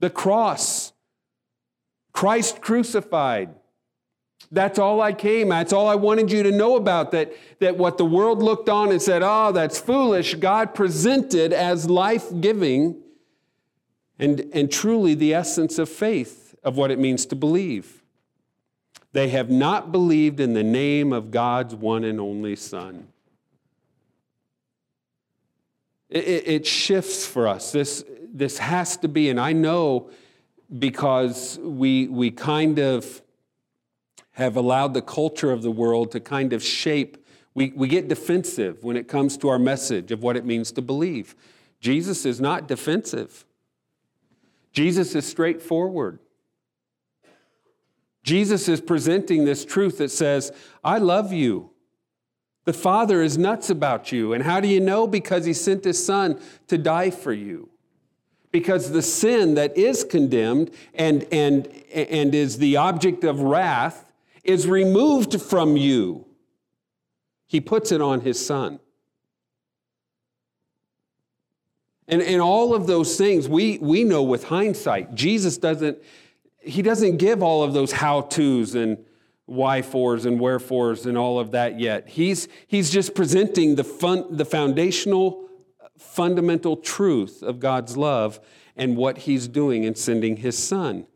The 0.01 0.11
cross, 0.11 0.93
Christ 2.13 2.63
crucified, 2.63 3.55
that's 4.51 4.79
all 4.79 5.01
I 5.01 5.13
came. 5.13 5.49
That's 5.49 5.73
all 5.73 5.87
I 5.87 5.95
wanted 5.95 6.31
you 6.31 6.43
to 6.43 6.51
know 6.51 6.77
about. 6.77 7.13
That, 7.13 7.33
that 7.61 7.77
what 7.77 7.99
the 7.99 8.05
world 8.05 8.43
looked 8.43 8.69
on 8.69 8.91
and 8.91 9.01
said, 9.01 9.23
oh, 9.25 9.53
that's 9.53 9.81
foolish, 9.81 10.35
God 10.35 10.75
presented 10.75 11.53
as 11.53 11.89
life 11.89 12.29
giving 12.41 13.01
and, 14.19 14.41
and 14.53 14.71
truly 14.71 15.15
the 15.15 15.35
essence 15.35 15.79
of 15.79 15.89
faith 15.89 16.55
of 16.63 16.77
what 16.77 16.91
it 16.91 16.99
means 16.99 17.27
to 17.27 17.37
believe. 17.37 18.03
They 19.13 19.29
have 19.29 19.51
not 19.51 19.93
believed 19.93 20.41
in 20.41 20.55
the 20.55 20.63
name 20.63 21.13
of 21.13 21.31
God's 21.31 21.75
one 21.75 22.05
and 22.05 22.21
only 22.21 22.57
Son. 22.57 23.09
It, 26.09 26.25
it, 26.25 26.49
it 26.49 26.67
shifts 26.67 27.27
for 27.27 27.49
us. 27.49 27.73
This, 27.73 28.05
this 28.33 28.59
has 28.59 28.97
to 28.99 29.09
be, 29.09 29.31
and 29.31 29.41
I 29.41 29.53
know 29.55 30.11
because 30.79 31.59
we, 31.63 32.09
we 32.09 32.31
kind 32.31 32.79
of 32.79 33.22
have 34.33 34.57
allowed 34.57 34.95
the 34.95 35.03
culture 35.03 35.53
of 35.53 35.63
the 35.63 35.71
world 35.71 36.11
to 36.13 36.21
kind 36.21 36.53
of 36.53 36.63
shape. 36.63 37.25
We, 37.55 37.73
we 37.77 37.89
get 37.89 38.09
defensive 38.09 38.83
when 38.83 38.97
it 38.97 39.09
comes 39.09 39.37
to 39.39 39.49
our 39.49 39.59
message 39.59 40.11
of 40.11 40.23
what 40.23 40.37
it 40.37 40.45
means 40.45 40.73
to 40.73 40.83
believe. 40.83 41.37
Jesus 41.81 42.25
is 42.25 42.41
not 42.41 42.69
defensive, 42.69 43.45
Jesus 44.73 45.15
is 45.15 45.27
straightforward. 45.27 46.19
Jesus 48.23 48.69
is 48.69 48.81
presenting 48.81 49.45
this 49.45 49.65
truth 49.65 49.99
that 49.99 50.13
says, 50.13 50.53
I 50.85 50.99
love 50.99 51.33
you. 51.33 51.71
The 52.65 52.73
Father 52.73 53.21
is 53.21 53.37
nuts 53.37 53.69
about 53.69 54.13
you. 54.13 54.33
And 54.33 54.45
how 54.45 54.61
do 54.61 54.69
you 54.69 54.79
know? 54.79 55.09
Because 55.09 55.45
He 55.45 55.53
sent 55.53 55.83
His 55.83 56.07
Son 56.07 56.41
to 56.69 56.79
die 56.79 57.11
for 57.11 57.33
you. 57.33 57.69
Because 58.53 58.93
the 58.93 59.03
sin 59.03 59.55
that 59.55 59.77
is 59.77 60.05
condemned 60.05 60.71
and, 60.95 61.27
and, 61.33 61.67
and 61.93 62.33
is 62.33 62.59
the 62.59 62.77
object 62.77 63.25
of 63.25 63.41
wrath 63.41 64.12
is 64.45 64.67
removed 64.67 65.41
from 65.41 65.77
you. 65.77 66.27
He 67.47 67.61
puts 67.61 67.93
it 67.93 68.01
on 68.01 68.23
his 68.23 68.45
son. 68.45 68.81
And, 72.09 72.21
and 72.21 72.43
all 72.43 72.75
of 72.75 72.87
those 72.87 73.17
things 73.17 73.49
we, 73.49 73.79
we 73.79 74.05
know 74.05 74.23
with 74.23 74.45
hindsight. 74.45 75.15
Jesus 75.15 75.57
doesn't, 75.59 75.99
he 76.61 76.83
doesn't 76.83 77.17
give 77.19 77.43
all 77.43 77.63
of 77.63 77.73
those 77.73 77.93
how-tos 77.93 78.75
and 78.75 78.99
why 79.47 79.83
fors 79.83 80.25
and 80.25 80.41
wherefores 80.41 81.07
and 81.07 81.17
all 81.17 81.39
of 81.39 81.53
that 81.53 81.79
yet. 81.79 82.09
He's, 82.09 82.49
he's 82.67 82.91
just 82.91 83.15
presenting 83.15 83.77
the, 83.77 83.85
fun, 83.85 84.37
the 84.37 84.45
foundational, 84.45 85.49
fundamental 85.97 86.77
truth 86.77 87.43
of 87.43 87.61
God's 87.61 87.97
love 87.97 88.41
and 88.77 88.97
what 88.97 89.19
he's 89.19 89.49
doing 89.49 89.85
in 89.85 89.95
sending 89.95 90.39
his 90.39 90.57
son. 90.57 91.07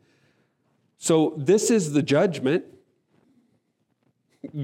So 0.97 1.33
this 1.37 1.69
is 1.69 1.93
the 1.93 2.03
judgment. 2.03 2.65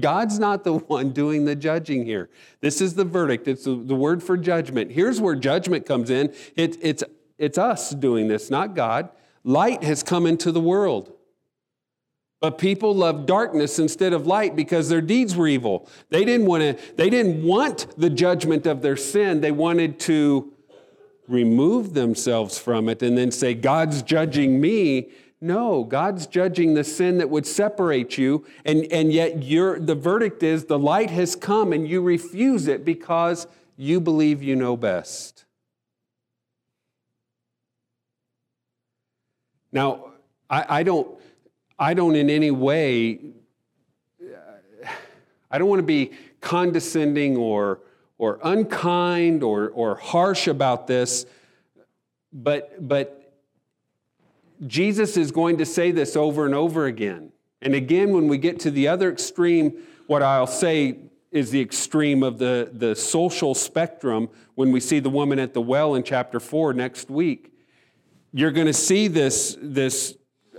God's 0.00 0.38
not 0.38 0.64
the 0.64 0.74
one 0.78 1.10
doing 1.10 1.44
the 1.44 1.56
judging 1.56 2.04
here. 2.04 2.30
This 2.60 2.80
is 2.80 2.94
the 2.94 3.04
verdict. 3.04 3.48
It's 3.48 3.64
the, 3.64 3.74
word 3.74 4.22
for 4.22 4.36
judgment. 4.36 4.90
Here's 4.90 5.20
where 5.20 5.34
judgment 5.34 5.86
comes 5.86 6.10
in. 6.10 6.32
It, 6.56 6.76
it's, 6.80 7.04
it's 7.38 7.58
us 7.58 7.90
doing 7.90 8.28
this, 8.28 8.50
not 8.50 8.74
God. 8.74 9.10
Light 9.44 9.82
has 9.84 10.02
come 10.02 10.26
into 10.26 10.52
the 10.52 10.60
world. 10.60 11.12
But 12.40 12.58
people 12.58 12.94
love 12.94 13.24
darkness 13.24 13.78
instead 13.78 14.12
of 14.12 14.26
light 14.26 14.54
because 14.54 14.90
their 14.90 15.00
deeds 15.00 15.34
were 15.34 15.48
evil. 15.48 15.88
They 16.10 16.26
didn't 16.26 16.46
want 16.46 16.62
to, 16.62 16.94
they 16.96 17.08
didn't 17.08 17.42
want 17.42 17.98
the 17.98 18.10
judgment 18.10 18.66
of 18.66 18.82
their 18.82 18.96
sin. 18.96 19.40
They 19.40 19.50
wanted 19.50 19.98
to 20.00 20.52
remove 21.26 21.94
themselves 21.94 22.58
from 22.58 22.88
it 22.88 23.02
and 23.02 23.16
then 23.16 23.30
say, 23.30 23.54
God's 23.54 24.02
judging 24.02 24.60
me. 24.60 25.08
No, 25.44 25.84
God's 25.84 26.26
judging 26.26 26.72
the 26.72 26.82
sin 26.82 27.18
that 27.18 27.28
would 27.28 27.46
separate 27.46 28.16
you, 28.16 28.46
and, 28.64 28.90
and 28.90 29.12
yet 29.12 29.42
the 29.42 29.94
verdict 29.94 30.42
is 30.42 30.64
the 30.64 30.78
light 30.78 31.10
has 31.10 31.36
come 31.36 31.74
and 31.74 31.86
you 31.86 32.00
refuse 32.00 32.66
it 32.66 32.82
because 32.82 33.46
you 33.76 34.00
believe 34.00 34.42
you 34.42 34.56
know 34.56 34.74
best. 34.74 35.44
Now, 39.70 40.12
I, 40.48 40.78
I 40.78 40.82
don't, 40.82 41.14
I 41.78 41.92
don't 41.92 42.16
in 42.16 42.30
any 42.30 42.50
way, 42.50 43.20
I 45.50 45.58
don't 45.58 45.68
want 45.68 45.80
to 45.80 45.82
be 45.82 46.12
condescending 46.40 47.36
or, 47.36 47.80
or 48.16 48.40
unkind 48.42 49.42
or, 49.42 49.68
or 49.68 49.96
harsh 49.96 50.46
about 50.46 50.86
this, 50.86 51.26
but, 52.32 52.88
but 52.88 53.23
Jesus 54.66 55.16
is 55.16 55.32
going 55.32 55.58
to 55.58 55.66
say 55.66 55.90
this 55.90 56.16
over 56.16 56.46
and 56.46 56.54
over 56.54 56.86
again. 56.86 57.32
And 57.60 57.74
again, 57.74 58.12
when 58.12 58.28
we 58.28 58.38
get 58.38 58.60
to 58.60 58.70
the 58.70 58.88
other 58.88 59.10
extreme, 59.10 59.82
what 60.06 60.22
I'll 60.22 60.46
say 60.46 60.98
is 61.32 61.50
the 61.50 61.60
extreme 61.60 62.22
of 62.22 62.38
the, 62.38 62.70
the 62.72 62.94
social 62.94 63.54
spectrum 63.54 64.28
when 64.54 64.70
we 64.70 64.80
see 64.80 65.00
the 65.00 65.10
woman 65.10 65.38
at 65.38 65.52
the 65.52 65.60
well 65.60 65.94
in 65.94 66.02
chapter 66.02 66.38
4 66.38 66.72
next 66.74 67.10
week. 67.10 67.52
You're 68.32 68.52
going 68.52 68.66
to 68.66 68.72
see 68.72 69.08
this, 69.08 69.56
this 69.60 70.14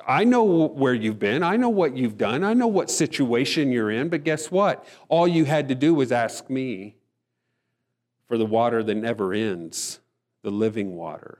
I 0.05 0.23
know 0.23 0.43
where 0.43 0.93
you've 0.93 1.19
been. 1.19 1.43
I 1.43 1.55
know 1.55 1.69
what 1.69 1.95
you've 1.95 2.17
done. 2.17 2.43
I 2.43 2.53
know 2.53 2.67
what 2.67 2.91
situation 2.91 3.71
you're 3.71 3.91
in. 3.91 4.09
But 4.09 4.23
guess 4.23 4.51
what? 4.51 4.85
All 5.07 5.27
you 5.27 5.45
had 5.45 5.69
to 5.69 5.75
do 5.75 5.93
was 5.93 6.11
ask 6.11 6.49
me 6.49 6.95
for 8.27 8.37
the 8.37 8.45
water 8.45 8.83
that 8.83 8.95
never 8.95 9.33
ends, 9.33 9.99
the 10.41 10.51
living 10.51 10.95
water. 10.95 11.39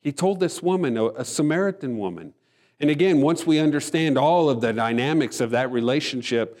He 0.00 0.12
told 0.12 0.40
this 0.40 0.62
woman, 0.62 0.96
a, 0.96 1.24
Samaritan 1.24 1.98
woman. 1.98 2.34
And 2.80 2.90
again, 2.90 3.20
once 3.20 3.46
we 3.46 3.58
understand 3.58 4.16
all 4.16 4.48
of 4.48 4.60
the 4.60 4.72
dynamics 4.72 5.40
of 5.40 5.50
that 5.50 5.72
relationship, 5.72 6.58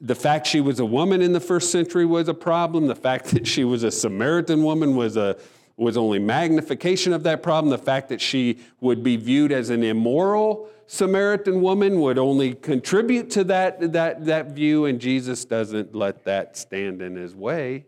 the 0.00 0.14
fact 0.14 0.46
she 0.46 0.60
was 0.60 0.80
a 0.80 0.84
woman 0.84 1.22
in 1.22 1.32
the 1.32 1.40
first 1.40 1.70
century 1.70 2.04
was 2.04 2.28
a 2.28 2.34
problem. 2.34 2.86
The 2.86 2.96
fact 2.96 3.26
that 3.32 3.46
she 3.46 3.64
was 3.64 3.84
a 3.84 3.90
Samaritan 3.90 4.64
woman 4.64 4.96
was, 4.96 5.16
a, 5.16 5.36
was 5.76 5.96
only 5.96 6.18
magnification 6.18 7.12
of 7.12 7.22
that 7.22 7.42
problem. 7.42 7.70
The 7.70 7.78
fact 7.78 8.08
that 8.08 8.20
she 8.20 8.58
would 8.80 9.02
be 9.02 9.16
viewed 9.16 9.52
as 9.52 9.70
an 9.70 9.82
immoral 9.82 10.68
Samaritan 10.86 11.62
woman 11.62 12.00
would 12.00 12.18
only 12.18 12.54
contribute 12.54 13.30
to 13.30 13.44
that, 13.44 13.92
that, 13.92 14.26
that 14.26 14.50
view, 14.50 14.84
and 14.84 15.00
Jesus 15.00 15.44
doesn't 15.44 15.94
let 15.94 16.24
that 16.24 16.56
stand 16.56 17.00
in 17.00 17.16
his 17.16 17.34
way. 17.34 17.86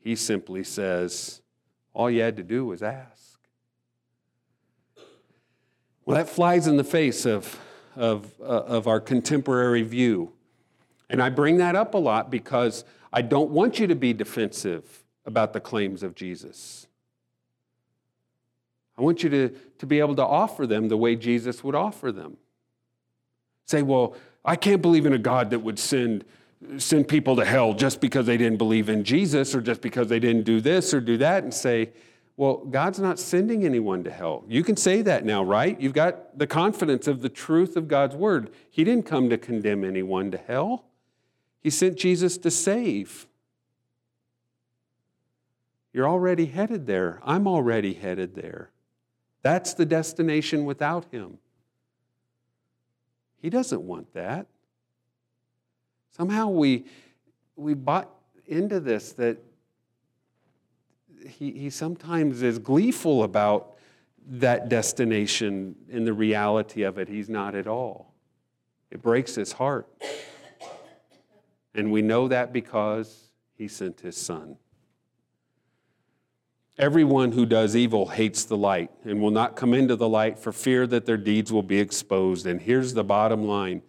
He 0.00 0.16
simply 0.16 0.64
says, 0.64 1.40
All 1.94 2.10
you 2.10 2.20
had 2.20 2.36
to 2.36 2.42
do 2.42 2.66
was 2.66 2.82
ask. 2.82 3.15
Well, 6.06 6.16
that 6.16 6.28
flies 6.28 6.68
in 6.68 6.76
the 6.76 6.84
face 6.84 7.26
of, 7.26 7.58
of, 7.96 8.32
uh, 8.40 8.44
of 8.44 8.86
our 8.86 9.00
contemporary 9.00 9.82
view. 9.82 10.32
And 11.10 11.20
I 11.20 11.30
bring 11.30 11.58
that 11.58 11.74
up 11.74 11.94
a 11.94 11.98
lot 11.98 12.30
because 12.30 12.84
I 13.12 13.22
don't 13.22 13.50
want 13.50 13.80
you 13.80 13.88
to 13.88 13.96
be 13.96 14.12
defensive 14.12 15.04
about 15.24 15.52
the 15.52 15.60
claims 15.60 16.04
of 16.04 16.14
Jesus. 16.14 16.86
I 18.96 19.02
want 19.02 19.24
you 19.24 19.30
to, 19.30 19.48
to 19.78 19.86
be 19.86 19.98
able 19.98 20.14
to 20.16 20.24
offer 20.24 20.64
them 20.66 20.88
the 20.88 20.96
way 20.96 21.16
Jesus 21.16 21.64
would 21.64 21.74
offer 21.74 22.12
them. 22.12 22.36
Say, 23.66 23.82
well, 23.82 24.14
I 24.44 24.54
can't 24.54 24.80
believe 24.80 25.06
in 25.06 25.12
a 25.12 25.18
God 25.18 25.50
that 25.50 25.58
would 25.58 25.78
send, 25.78 26.24
send 26.78 27.08
people 27.08 27.34
to 27.34 27.44
hell 27.44 27.74
just 27.74 28.00
because 28.00 28.26
they 28.26 28.36
didn't 28.36 28.58
believe 28.58 28.88
in 28.88 29.02
Jesus 29.02 29.56
or 29.56 29.60
just 29.60 29.80
because 29.80 30.06
they 30.06 30.20
didn't 30.20 30.44
do 30.44 30.60
this 30.60 30.94
or 30.94 31.00
do 31.00 31.16
that, 31.16 31.42
and 31.42 31.52
say, 31.52 31.90
well, 32.36 32.58
God's 32.58 32.98
not 32.98 33.18
sending 33.18 33.64
anyone 33.64 34.04
to 34.04 34.10
hell. 34.10 34.44
You 34.46 34.62
can 34.62 34.76
say 34.76 35.00
that 35.02 35.24
now, 35.24 35.42
right? 35.42 35.80
You've 35.80 35.94
got 35.94 36.38
the 36.38 36.46
confidence 36.46 37.06
of 37.06 37.22
the 37.22 37.30
truth 37.30 37.76
of 37.76 37.88
God's 37.88 38.14
word. 38.14 38.50
He 38.70 38.84
didn't 38.84 39.06
come 39.06 39.30
to 39.30 39.38
condemn 39.38 39.84
anyone 39.84 40.30
to 40.32 40.38
hell, 40.38 40.84
He 41.60 41.70
sent 41.70 41.96
Jesus 41.96 42.36
to 42.38 42.50
save. 42.50 43.26
You're 45.92 46.08
already 46.08 46.44
headed 46.44 46.86
there. 46.86 47.20
I'm 47.24 47.48
already 47.48 47.94
headed 47.94 48.34
there. 48.34 48.70
That's 49.40 49.72
the 49.72 49.86
destination 49.86 50.66
without 50.66 51.06
Him. 51.10 51.38
He 53.40 53.48
doesn't 53.48 53.80
want 53.80 54.12
that. 54.12 54.46
Somehow 56.10 56.48
we, 56.48 56.84
we 57.56 57.72
bought 57.72 58.10
into 58.46 58.78
this 58.78 59.12
that 59.12 59.38
he, 61.28 61.52
he 61.52 61.70
sometimes 61.70 62.42
is 62.42 62.58
gleeful 62.58 63.22
about 63.22 63.76
that 64.28 64.68
destination 64.68 65.76
and 65.90 66.06
the 66.06 66.12
reality 66.12 66.82
of 66.82 66.98
it. 66.98 67.08
He's 67.08 67.28
not 67.28 67.54
at 67.54 67.66
all. 67.66 68.14
It 68.90 69.02
breaks 69.02 69.34
his 69.34 69.52
heart. 69.52 69.88
And 71.74 71.92
we 71.92 72.02
know 72.02 72.28
that 72.28 72.52
because 72.52 73.30
he 73.54 73.68
sent 73.68 74.00
his 74.00 74.16
son. 74.16 74.56
Everyone 76.78 77.32
who 77.32 77.46
does 77.46 77.74
evil 77.74 78.08
hates 78.08 78.44
the 78.44 78.56
light 78.56 78.90
and 79.04 79.20
will 79.20 79.30
not 79.30 79.56
come 79.56 79.72
into 79.72 79.96
the 79.96 80.08
light 80.08 80.38
for 80.38 80.52
fear 80.52 80.86
that 80.86 81.06
their 81.06 81.16
deeds 81.16 81.52
will 81.52 81.62
be 81.62 81.78
exposed. 81.78 82.46
And 82.46 82.60
here's 82.60 82.94
the 82.94 83.04
bottom 83.04 83.46
line. 83.46 83.82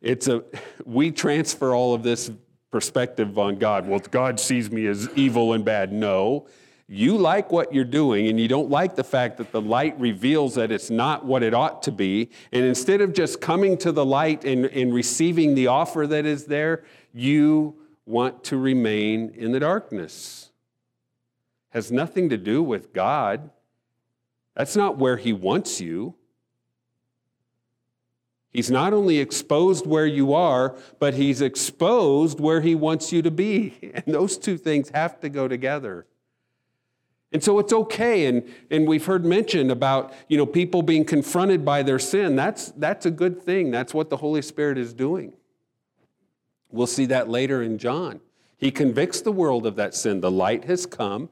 It's 0.00 0.28
a 0.28 0.44
we 0.84 1.10
transfer 1.10 1.74
all 1.74 1.94
of 1.94 2.02
this 2.02 2.30
perspective 2.72 3.38
on 3.38 3.56
God. 3.56 3.86
Well, 3.86 4.00
God 4.10 4.40
sees 4.40 4.72
me 4.72 4.86
as 4.86 5.08
evil 5.14 5.52
and 5.52 5.64
bad. 5.64 5.92
No 5.92 6.48
you 6.92 7.16
like 7.16 7.50
what 7.50 7.72
you're 7.72 7.84
doing 7.84 8.28
and 8.28 8.38
you 8.38 8.46
don't 8.46 8.68
like 8.68 8.96
the 8.96 9.04
fact 9.04 9.38
that 9.38 9.50
the 9.50 9.60
light 9.60 9.98
reveals 9.98 10.56
that 10.56 10.70
it's 10.70 10.90
not 10.90 11.24
what 11.24 11.42
it 11.42 11.54
ought 11.54 11.82
to 11.84 11.90
be, 11.90 12.28
and 12.52 12.64
instead 12.64 13.00
of 13.00 13.14
just 13.14 13.40
coming 13.40 13.78
to 13.78 13.92
the 13.92 14.04
light 14.04 14.44
and, 14.44 14.66
and 14.66 14.92
receiving 14.92 15.54
the 15.54 15.66
offer 15.68 16.06
that 16.06 16.26
is 16.26 16.44
there, 16.44 16.84
you 17.14 17.74
want 18.04 18.44
to 18.44 18.58
remain 18.58 19.30
in 19.30 19.52
the 19.52 19.60
darkness. 19.60 20.50
Has 21.70 21.90
nothing 21.90 22.28
to 22.28 22.36
do 22.36 22.62
with 22.62 22.92
God. 22.92 23.50
That's 24.54 24.76
not 24.76 24.98
where 24.98 25.16
He 25.16 25.32
wants 25.32 25.80
you. 25.80 26.14
He's 28.52 28.70
not 28.70 28.92
only 28.92 29.18
exposed 29.18 29.86
where 29.86 30.06
you 30.06 30.34
are, 30.34 30.76
but 30.98 31.14
He's 31.14 31.40
exposed 31.40 32.38
where 32.38 32.60
He 32.60 32.74
wants 32.74 33.12
you 33.12 33.22
to 33.22 33.30
be. 33.30 33.74
And 33.94 34.14
those 34.14 34.36
two 34.36 34.58
things 34.58 34.90
have 34.90 35.20
to 35.20 35.28
go 35.28 35.48
together. 35.48 36.06
And 37.32 37.42
so 37.42 37.58
it's 37.58 37.72
okay. 37.72 38.26
And, 38.26 38.42
and 38.70 38.86
we've 38.86 39.04
heard 39.04 39.24
mention 39.24 39.70
about 39.70 40.12
you 40.28 40.36
know, 40.36 40.46
people 40.46 40.82
being 40.82 41.04
confronted 41.04 41.64
by 41.64 41.82
their 41.82 41.98
sin. 41.98 42.36
That's, 42.36 42.72
that's 42.72 43.06
a 43.06 43.10
good 43.10 43.42
thing. 43.42 43.70
That's 43.70 43.94
what 43.94 44.10
the 44.10 44.18
Holy 44.18 44.42
Spirit 44.42 44.76
is 44.76 44.92
doing. 44.92 45.32
We'll 46.70 46.86
see 46.86 47.06
that 47.06 47.28
later 47.28 47.62
in 47.62 47.78
John. 47.78 48.20
He 48.58 48.70
convicts 48.70 49.20
the 49.22 49.32
world 49.32 49.66
of 49.66 49.76
that 49.76 49.94
sin. 49.94 50.20
The 50.20 50.30
light 50.30 50.64
has 50.64 50.86
come, 50.86 51.30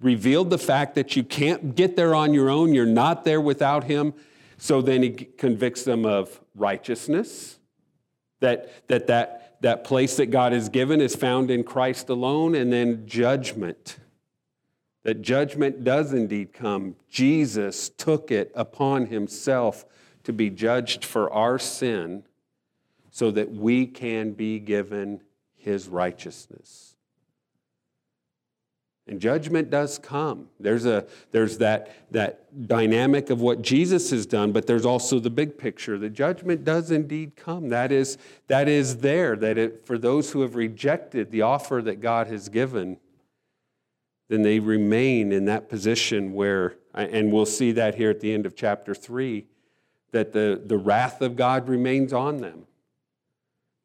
revealed 0.00 0.50
the 0.50 0.58
fact 0.58 0.94
that 0.94 1.14
you 1.14 1.22
can't 1.22 1.74
get 1.74 1.94
there 1.94 2.14
on 2.14 2.34
your 2.34 2.50
own, 2.50 2.74
you're 2.74 2.86
not 2.86 3.24
there 3.24 3.40
without 3.40 3.84
Him. 3.84 4.14
So 4.58 4.82
then 4.82 5.02
he 5.02 5.10
convicts 5.10 5.84
them 5.84 6.04
of 6.04 6.40
righteousness, 6.54 7.58
that 8.40 8.86
that, 8.88 9.06
that, 9.06 9.56
that 9.62 9.84
place 9.84 10.16
that 10.16 10.26
God 10.26 10.52
has 10.52 10.68
given 10.68 11.00
is 11.00 11.16
found 11.16 11.50
in 11.50 11.64
Christ 11.64 12.08
alone, 12.08 12.54
and 12.54 12.72
then 12.72 13.06
judgment. 13.06 13.98
That 15.04 15.22
judgment 15.22 15.84
does 15.84 16.12
indeed 16.12 16.52
come. 16.52 16.96
Jesus 17.08 17.88
took 17.88 18.30
it 18.30 18.52
upon 18.54 19.06
himself 19.06 19.86
to 20.24 20.32
be 20.32 20.50
judged 20.50 21.04
for 21.04 21.32
our 21.32 21.58
sin 21.58 22.24
so 23.10 23.30
that 23.30 23.50
we 23.50 23.86
can 23.86 24.32
be 24.32 24.58
given 24.58 25.22
his 25.54 25.88
righteousness. 25.88 26.94
And 29.08 29.20
judgment 29.20 29.70
does 29.70 29.98
come. 29.98 30.48
There's, 30.60 30.84
a, 30.84 31.06
there's 31.30 31.58
that, 31.58 31.96
that 32.12 32.66
dynamic 32.68 33.30
of 33.30 33.40
what 33.40 33.62
Jesus 33.62 34.10
has 34.10 34.26
done, 34.26 34.52
but 34.52 34.66
there's 34.66 34.84
also 34.84 35.18
the 35.18 35.30
big 35.30 35.56
picture. 35.56 35.96
The 35.96 36.10
judgment 36.10 36.62
does 36.62 36.90
indeed 36.90 37.34
come. 37.34 37.70
That 37.70 37.90
is, 37.90 38.18
that 38.48 38.68
is 38.68 38.98
there, 38.98 39.34
that 39.36 39.56
it, 39.56 39.86
for 39.86 39.96
those 39.96 40.32
who 40.32 40.42
have 40.42 40.56
rejected 40.56 41.30
the 41.30 41.40
offer 41.40 41.80
that 41.82 42.00
God 42.00 42.26
has 42.26 42.50
given, 42.50 42.98
then 44.28 44.42
they 44.42 44.58
remain 44.58 45.32
in 45.32 45.46
that 45.46 45.70
position 45.70 46.34
where, 46.34 46.76
and 46.92 47.32
we'll 47.32 47.46
see 47.46 47.72
that 47.72 47.94
here 47.94 48.10
at 48.10 48.20
the 48.20 48.32
end 48.34 48.44
of 48.44 48.54
chapter 48.54 48.94
3, 48.94 49.46
that 50.12 50.32
the, 50.32 50.60
the 50.66 50.76
wrath 50.76 51.22
of 51.22 51.34
God 51.34 51.66
remains 51.66 52.12
on 52.12 52.38
them 52.38 52.66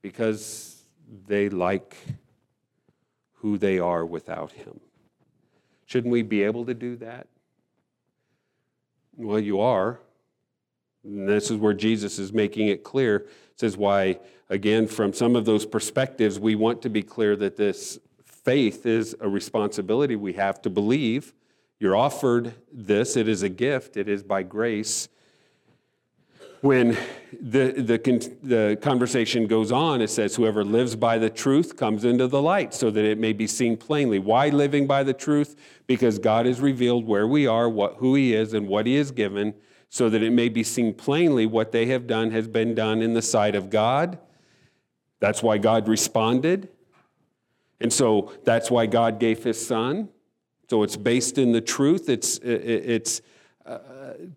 because 0.01 0.83
they 1.27 1.47
like 1.47 1.95
who 3.35 3.57
they 3.57 3.79
are 3.79 4.05
without 4.05 4.51
Him. 4.51 4.81
Shouldn't 5.93 6.11
we 6.11 6.23
be 6.23 6.41
able 6.41 6.65
to 6.65 6.73
do 6.73 6.95
that? 6.95 7.27
Well, 9.15 9.39
you 9.39 9.59
are. 9.59 9.99
And 11.03 11.29
this 11.29 11.51
is 11.51 11.57
where 11.57 11.75
Jesus 11.75 12.17
is 12.17 12.33
making 12.33 12.69
it 12.69 12.83
clear. 12.83 13.27
Is 13.61 13.77
why, 13.77 14.17
again, 14.49 14.87
from 14.87 15.13
some 15.13 15.35
of 15.35 15.45
those 15.45 15.67
perspectives, 15.67 16.39
we 16.39 16.55
want 16.55 16.81
to 16.81 16.89
be 16.89 17.03
clear 17.03 17.35
that 17.35 17.57
this 17.57 17.99
faith 18.25 18.87
is 18.87 19.15
a 19.19 19.29
responsibility 19.29 20.15
we 20.15 20.33
have 20.33 20.63
to 20.63 20.71
believe. 20.71 21.31
You're 21.79 21.95
offered 21.95 22.55
this, 22.71 23.15
it 23.15 23.27
is 23.27 23.43
a 23.43 23.49
gift, 23.49 23.95
it 23.95 24.09
is 24.09 24.23
by 24.23 24.41
grace 24.41 25.09
when 26.63 26.97
the, 27.41 27.73
the, 27.73 28.31
the 28.41 28.77
conversation 28.81 29.47
goes 29.47 29.69
on, 29.69 29.99
it 29.99 30.09
says, 30.09 30.37
Whoever 30.37 30.63
lives 30.63 30.95
by 30.95 31.17
the 31.17 31.29
truth 31.29 31.75
comes 31.75 32.05
into 32.05 32.25
the 32.25 32.41
light 32.41 32.73
so 32.73 32.89
that 32.89 33.03
it 33.03 33.17
may 33.17 33.33
be 33.33 33.47
seen 33.47 33.75
plainly. 33.75 34.17
Why 34.17 34.47
living 34.47 34.87
by 34.87 35.03
the 35.03 35.13
truth? 35.13 35.57
Because 35.87 36.19
God 36.19 36.45
has 36.45 36.61
revealed 36.61 37.05
where 37.05 37.27
we 37.27 37.45
are, 37.45 37.67
what, 37.67 37.95
who 37.97 38.15
He 38.15 38.33
is, 38.33 38.53
and 38.53 38.69
what 38.69 38.87
He 38.87 38.95
has 38.95 39.11
given, 39.11 39.55
so 39.89 40.09
that 40.09 40.23
it 40.23 40.31
may 40.31 40.47
be 40.47 40.63
seen 40.63 40.93
plainly 40.93 41.45
what 41.45 41.73
they 41.73 41.87
have 41.87 42.07
done 42.07 42.31
has 42.31 42.47
been 42.47 42.73
done 42.73 43.01
in 43.01 43.13
the 43.13 43.21
sight 43.21 43.55
of 43.55 43.69
God. 43.69 44.17
That's 45.19 45.43
why 45.43 45.57
God 45.57 45.89
responded. 45.89 46.69
And 47.81 47.91
so 47.91 48.31
that's 48.45 48.71
why 48.71 48.85
God 48.85 49.19
gave 49.19 49.43
His 49.43 49.63
Son. 49.67 50.07
So 50.69 50.83
it's 50.83 50.95
based 50.95 51.37
in 51.37 51.51
the 51.51 51.59
truth. 51.59 52.07
It's, 52.07 52.37
it's, 52.37 53.21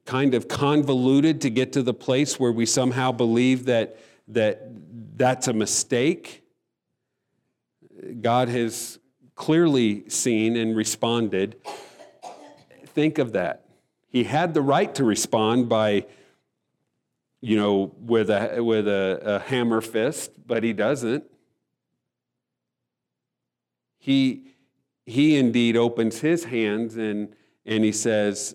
kind 0.04 0.34
of 0.34 0.48
convoluted 0.48 1.40
to 1.40 1.50
get 1.50 1.72
to 1.72 1.82
the 1.82 1.94
place 1.94 2.38
where 2.38 2.52
we 2.52 2.66
somehow 2.66 3.12
believe 3.12 3.66
that, 3.66 3.98
that 4.28 4.68
that's 5.16 5.48
a 5.48 5.52
mistake. 5.52 6.44
God 8.20 8.48
has 8.48 8.98
clearly 9.34 10.08
seen 10.08 10.56
and 10.56 10.76
responded. 10.76 11.56
Think 12.86 13.18
of 13.18 13.32
that. 13.32 13.64
He 14.08 14.24
had 14.24 14.54
the 14.54 14.62
right 14.62 14.94
to 14.94 15.04
respond 15.04 15.68
by, 15.68 16.06
you 17.40 17.56
know, 17.56 17.92
with 17.98 18.30
a, 18.30 18.62
with 18.62 18.88
a, 18.88 19.20
a 19.22 19.38
hammer 19.40 19.80
fist, 19.80 20.30
but 20.46 20.62
he 20.62 20.72
doesn't. 20.72 21.24
He, 23.98 24.54
he 25.04 25.36
indeed 25.36 25.76
opens 25.76 26.20
his 26.20 26.44
hands 26.44 26.96
and, 26.96 27.34
and 27.66 27.84
he 27.84 27.92
says, 27.92 28.54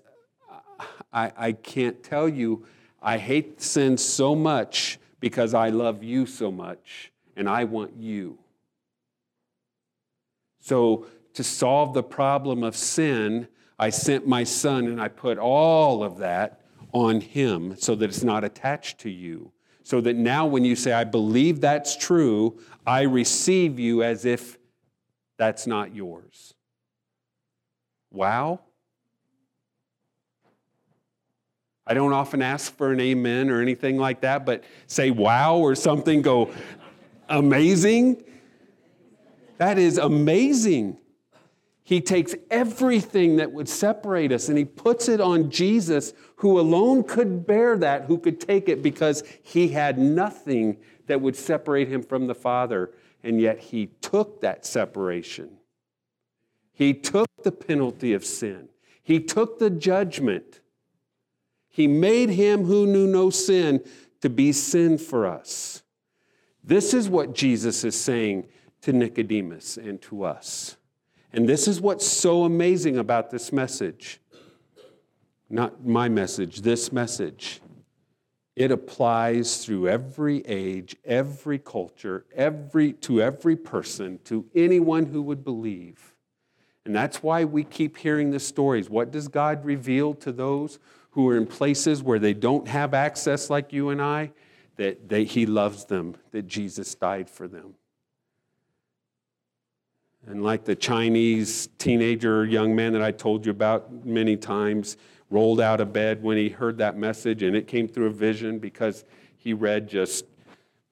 I, 1.12 1.32
I 1.36 1.52
can't 1.52 2.04
tell 2.04 2.30
you, 2.30 2.66
I 3.02 3.18
hate 3.18 3.62
sin 3.62 3.98
so 3.98 4.36
much 4.36 5.00
because 5.20 5.54
I 5.54 5.70
love 5.70 6.04
you 6.04 6.26
so 6.26 6.52
much 6.52 7.12
and 7.36 7.50
I 7.50 7.64
want 7.64 7.96
you. 7.98 8.38
So, 10.60 11.08
to 11.34 11.44
solve 11.44 11.94
the 11.94 12.04
problem 12.04 12.62
of 12.62 12.76
sin, 12.76 13.48
I 13.80 13.90
sent 13.90 14.28
my 14.28 14.44
son 14.44 14.88
and 14.88 15.02
I 15.02 15.08
put 15.08 15.38
all 15.38 16.04
of 16.04 16.18
that 16.18 16.62
on 16.92 17.22
him 17.22 17.76
so 17.78 17.96
that 17.96 18.10
it's 18.10 18.24
not 18.24 18.44
attached 18.44 19.00
to 19.00 19.10
you. 19.10 19.52
So 19.84 20.02
that 20.02 20.16
now, 20.16 20.46
when 20.46 20.64
you 20.64 20.76
say, 20.76 20.94
I 20.94 21.04
believe 21.04 21.62
that's 21.62 21.98
true, 21.98 22.60
I 22.86 23.02
receive 23.02 23.80
you 23.80 24.04
as 24.04 24.26
if 24.26 24.58
that's 25.38 25.66
not 25.66 25.96
yours. 25.96 26.54
Wow. 28.12 28.60
I 31.92 31.94
don't 31.94 32.14
often 32.14 32.42
ask 32.42 32.74
for 32.78 32.94
an 32.94 33.02
amen 33.02 33.50
or 33.50 33.62
anything 33.62 33.98
like 33.98 34.22
that, 34.22 34.46
but 34.46 34.64
say 34.88 35.12
wow 35.12 35.58
or 35.58 35.76
something, 35.76 36.22
go 36.22 36.50
amazing. 37.28 38.24
That 39.58 39.78
is 39.78 39.98
amazing. 39.98 40.96
He 41.84 42.00
takes 42.00 42.34
everything 42.50 43.36
that 43.36 43.52
would 43.52 43.68
separate 43.68 44.32
us 44.32 44.48
and 44.48 44.58
he 44.58 44.64
puts 44.64 45.10
it 45.10 45.20
on 45.20 45.52
Jesus, 45.52 46.14
who 46.38 46.62
alone 46.62 47.04
could 47.04 47.46
bear 47.46 47.78
that, 47.80 48.06
who 48.06 48.18
could 48.18 48.40
take 48.40 48.70
it 48.70 48.82
because 48.82 49.26
he 49.44 49.68
had 49.68 50.00
nothing 50.00 50.78
that 51.08 51.20
would 51.20 51.36
separate 51.36 51.90
him 51.90 52.04
from 52.04 52.28
the 52.28 52.36
Father. 52.36 52.92
And 53.22 53.42
yet 53.42 53.60
he 53.60 53.88
took 54.00 54.40
that 54.40 54.66
separation. 54.66 55.58
He 56.72 56.94
took 56.94 57.28
the 57.44 57.52
penalty 57.52 58.14
of 58.14 58.24
sin, 58.24 58.70
he 59.04 59.20
took 59.20 59.60
the 59.60 59.70
judgment. 59.70 60.61
He 61.72 61.88
made 61.88 62.30
him 62.30 62.66
who 62.66 62.86
knew 62.86 63.08
no 63.08 63.30
sin 63.30 63.84
to 64.20 64.30
be 64.30 64.52
sin 64.52 64.98
for 64.98 65.26
us. 65.26 65.82
This 66.64 66.94
is 66.94 67.10
what 67.10 67.34
Jesus 67.34 67.84
is 67.84 68.00
saying 68.00 68.48
to 68.82 68.94
Nicodemus 68.94 69.78
and 69.78 70.02
to 70.04 70.24
us. 70.24 70.78
And 71.34 71.48
this 71.48 71.68
is 71.68 71.80
what's 71.80 72.06
so 72.06 72.44
amazing 72.44 72.98
about 72.98 73.32
this 73.32 73.54
message. 73.54 74.20
Not 75.50 75.86
my 75.86 76.10
message, 76.10 76.62
this 76.62 76.92
message. 76.92 77.62
It 78.56 78.72
applies 78.72 79.64
through 79.64 79.88
every 79.88 80.46
age, 80.46 80.98
every 81.06 81.58
culture, 81.58 82.26
every, 82.36 82.94
to 82.94 83.22
every 83.22 83.56
person, 83.56 84.20
to 84.26 84.46
anyone 84.54 85.06
who 85.06 85.22
would 85.22 85.44
believe. 85.44 86.11
And 86.86 86.96
that's 86.96 87.22
why 87.22 87.46
we 87.46 87.64
keep 87.64 87.98
hearing 87.98 88.32
the 88.32 88.40
stories. 88.40 88.90
What 88.90 89.12
does 89.12 89.28
God 89.28 89.64
reveal 89.66 90.14
to 90.16 90.32
those 90.32 90.80
who 91.12 91.28
are 91.30 91.38
in 91.38 91.46
places 91.46 92.02
where 92.02 92.20
they 92.20 92.34
don't 92.34 92.68
have 92.68 92.94
access 92.94 93.50
like 93.50 93.72
you 93.72 93.90
and 93.90 94.02
I, 94.02 94.32
that 94.78 95.28
He 95.28 95.46
loves 95.46 95.86
them, 95.86 96.16
that 96.32 96.48
Jesus 96.48 96.96
died 96.96 97.30
for 97.30 97.48
them. 97.48 97.76
And 100.26 100.44
like 100.44 100.66
the 100.66 100.76
Chinese 100.76 101.70
teenager 101.78 102.46
young 102.46 102.76
man 102.76 102.94
that 102.94 103.02
I 103.02 103.12
told 103.12 103.46
you 103.46 103.52
about 103.52 104.06
many 104.06 104.38
times, 104.38 104.98
rolled 105.30 105.62
out 105.62 105.80
of 105.80 105.94
bed 105.94 106.22
when 106.22 106.38
he 106.38 106.50
heard 106.50 106.78
that 106.78 106.98
message, 106.98 107.42
and 107.42 107.56
it 107.56 107.68
came 107.68 107.88
through 107.88 108.08
a 108.08 108.12
vision 108.12 108.60
because 108.60 109.06
he 109.38 109.54
read 109.54 109.88
just 109.88 110.26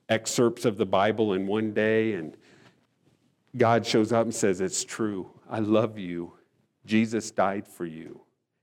excerpts 0.08 0.66
of 0.66 0.78
the 0.78 0.86
Bible 0.86 1.34
in 1.34 1.46
one 1.46 1.74
day, 1.74 2.14
and 2.14 2.36
God 3.58 3.86
shows 3.86 4.12
up 4.12 4.24
and 4.24 4.34
says, 4.34 4.62
It's 4.62 4.84
true. 4.84 5.30
I 5.50 5.60
love 5.60 5.98
you. 5.98 6.34
Jesus 6.86 7.32
died 7.32 7.68
for 7.68 7.86
you 7.86 8.22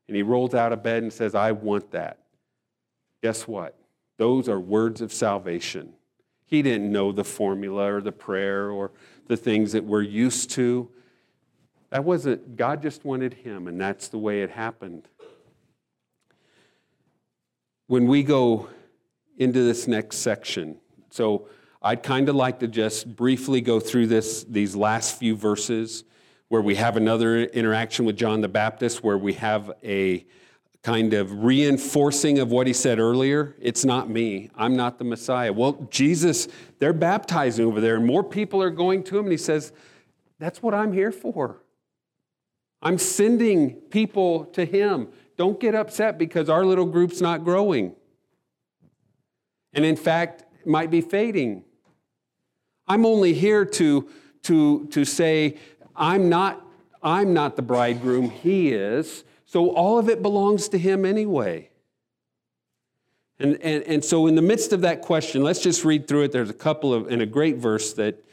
and 0.08 0.16
he 0.16 0.22
rolls 0.22 0.54
out 0.54 0.72
of 0.72 0.82
bed 0.82 1.02
and 1.02 1.12
says, 1.12 1.34
I 1.34 1.52
want 1.52 1.90
that. 1.90 2.18
Guess 3.22 3.48
what? 3.48 3.76
Those 4.18 4.48
are 4.48 4.60
words 4.60 5.00
of 5.00 5.12
salvation. 5.12 5.94
He 6.46 6.62
didn't 6.62 6.90
know 6.90 7.10
the 7.12 7.24
formula 7.24 7.94
or 7.94 8.00
the 8.00 8.12
prayer 8.12 8.70
or 8.70 8.92
the 9.26 9.36
things 9.36 9.72
that 9.72 9.84
we're 9.84 10.02
used 10.02 10.50
to. 10.52 10.88
That 11.90 12.04
wasn't, 12.04 12.56
God 12.56 12.82
just 12.82 13.04
wanted 13.04 13.34
him, 13.34 13.66
and 13.66 13.80
that's 13.80 14.08
the 14.08 14.18
way 14.18 14.42
it 14.42 14.50
happened. 14.50 15.08
When 17.88 18.06
we 18.06 18.22
go 18.22 18.68
into 19.38 19.62
this 19.62 19.86
next 19.86 20.18
section, 20.18 20.78
so 21.10 21.48
I'd 21.82 22.02
kind 22.02 22.28
of 22.28 22.36
like 22.36 22.60
to 22.60 22.68
just 22.68 23.14
briefly 23.14 23.60
go 23.60 23.80
through 23.80 24.06
this, 24.08 24.44
these 24.44 24.74
last 24.74 25.18
few 25.18 25.36
verses 25.36 26.04
where 26.48 26.62
we 26.62 26.76
have 26.76 26.96
another 26.96 27.42
interaction 27.44 28.04
with 28.04 28.16
John 28.16 28.40
the 28.40 28.48
Baptist, 28.48 29.02
where 29.02 29.18
we 29.18 29.34
have 29.34 29.72
a 29.82 30.24
kind 30.82 31.14
of 31.14 31.42
reinforcing 31.42 32.38
of 32.38 32.52
what 32.52 32.66
he 32.68 32.72
said 32.72 33.00
earlier. 33.00 33.56
It's 33.60 33.84
not 33.84 34.08
me. 34.08 34.50
I'm 34.54 34.76
not 34.76 34.98
the 34.98 35.04
Messiah. 35.04 35.52
Well, 35.52 35.88
Jesus, 35.90 36.46
they're 36.78 36.92
baptizing 36.92 37.66
over 37.66 37.80
there, 37.80 37.96
and 37.96 38.06
more 38.06 38.22
people 38.22 38.62
are 38.62 38.70
going 38.70 39.02
to 39.04 39.18
him, 39.18 39.24
and 39.24 39.32
he 39.32 39.38
says, 39.38 39.72
That's 40.38 40.62
what 40.62 40.74
I'm 40.74 40.92
here 40.92 41.10
for. 41.10 41.62
I'm 42.80 42.98
sending 42.98 43.74
people 43.74 44.44
to 44.46 44.64
him. 44.64 45.08
Don't 45.36 45.58
get 45.58 45.74
upset 45.74 46.18
because 46.18 46.48
our 46.48 46.64
little 46.64 46.86
group's 46.86 47.20
not 47.20 47.42
growing. 47.42 47.96
And 49.72 49.84
in 49.84 49.96
fact, 49.96 50.44
might 50.64 50.90
be 50.90 51.00
fading. 51.00 51.64
I'm 52.86 53.04
only 53.04 53.34
here 53.34 53.64
to, 53.64 54.08
to, 54.44 54.86
to 54.86 55.04
say, 55.04 55.56
I'm 55.96 56.28
not, 56.28 56.64
I'm 57.02 57.32
not 57.32 57.56
the 57.56 57.62
bridegroom, 57.62 58.30
he 58.30 58.72
is. 58.72 59.24
So 59.44 59.70
all 59.70 59.98
of 59.98 60.08
it 60.08 60.22
belongs 60.22 60.68
to 60.70 60.78
him 60.78 61.04
anyway. 61.04 61.70
And, 63.38 63.58
and, 63.60 63.82
and 63.84 64.04
so, 64.04 64.26
in 64.26 64.34
the 64.34 64.42
midst 64.42 64.72
of 64.72 64.80
that 64.80 65.02
question, 65.02 65.42
let's 65.42 65.60
just 65.60 65.84
read 65.84 66.08
through 66.08 66.22
it. 66.22 66.32
There's 66.32 66.48
a 66.48 66.54
couple 66.54 66.94
of, 66.94 67.10
in 67.10 67.20
a 67.20 67.26
great 67.26 67.56
verse 67.56 67.92
that, 67.94 68.24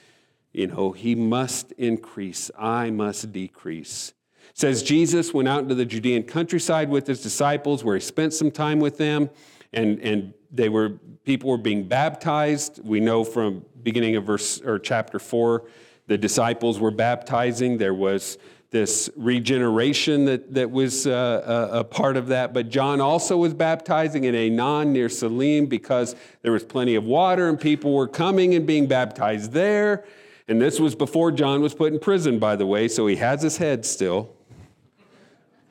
you 0.54 0.68
know, 0.68 0.94
he 0.94 1.14
must 1.14 1.74
increase, 1.74 2.50
I 2.58 2.90
must 2.90 3.34
decrease. 3.34 4.14
It 4.52 4.60
says, 4.60 4.82
Jesus 4.82 5.34
went 5.34 5.50
out 5.50 5.64
into 5.64 5.76
the 5.76 5.86
Judean 5.86 6.24
countryside 6.24 6.90
with 6.90 7.06
his 7.06 7.22
disciples, 7.22 7.84
where 7.84 7.96
he 7.96 8.02
spent 8.02 8.34
some 8.34 8.50
time 8.50 8.80
with 8.80 8.98
them, 8.98 9.30
and, 9.74 10.00
and 10.00 10.34
they 10.52 10.70
were, 10.70 10.92
people 11.26 11.50
were 11.50 11.58
being 11.58 11.86
baptized. 11.86 12.80
We 12.84 13.02
know 13.02 13.26
from 13.26 13.66
beginning 13.82 14.16
of 14.16 14.24
verse 14.24 14.62
or 14.62 14.80
chapter 14.80 15.20
4, 15.20 15.66
the 16.08 16.18
disciples 16.18 16.80
were 16.80 16.92
baptizing. 16.92 17.78
There 17.78 17.94
was 17.94 18.38
this 18.74 19.10
regeneration 19.16 20.26
that, 20.26 20.54
that 20.54 20.70
was 20.70 21.06
uh, 21.06 21.70
a, 21.72 21.80
a, 21.80 21.84
part 21.84 22.18
of 22.18 22.28
that. 22.28 22.54
But 22.54 22.70
John 22.70 23.00
also 23.00 23.38
was 23.38 23.54
baptizing 23.54 24.24
in 24.24 24.34
Aenon 24.34 24.88
near 24.88 25.10
Salim 25.10 25.68
because 25.68 26.16
there 26.42 26.52
was 26.52 26.64
plenty 26.64 26.96
of 26.96 27.04
water 27.04 27.50
and 27.50 27.60
people 27.60 27.94
were 27.94 28.08
coming 28.08 28.56
and 28.56 28.66
being 28.66 28.88
baptized 28.88 29.52
there. 29.52 30.06
And 30.48 30.60
this 30.60 30.80
was 30.80 30.96
before 30.96 31.32
John 31.32 31.62
was 31.62 31.76
put 31.76 31.94
in 31.94 32.00
prison, 32.00 32.40
by 32.40 32.56
the 32.56 32.66
way, 32.66 32.88
so 32.88 33.06
he 33.06 33.16
has 33.18 33.44
his 33.44 33.58
head 33.58 33.86
still. 33.86 34.36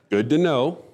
Good 0.09 0.31
to 0.31 0.39
know. 0.39 0.85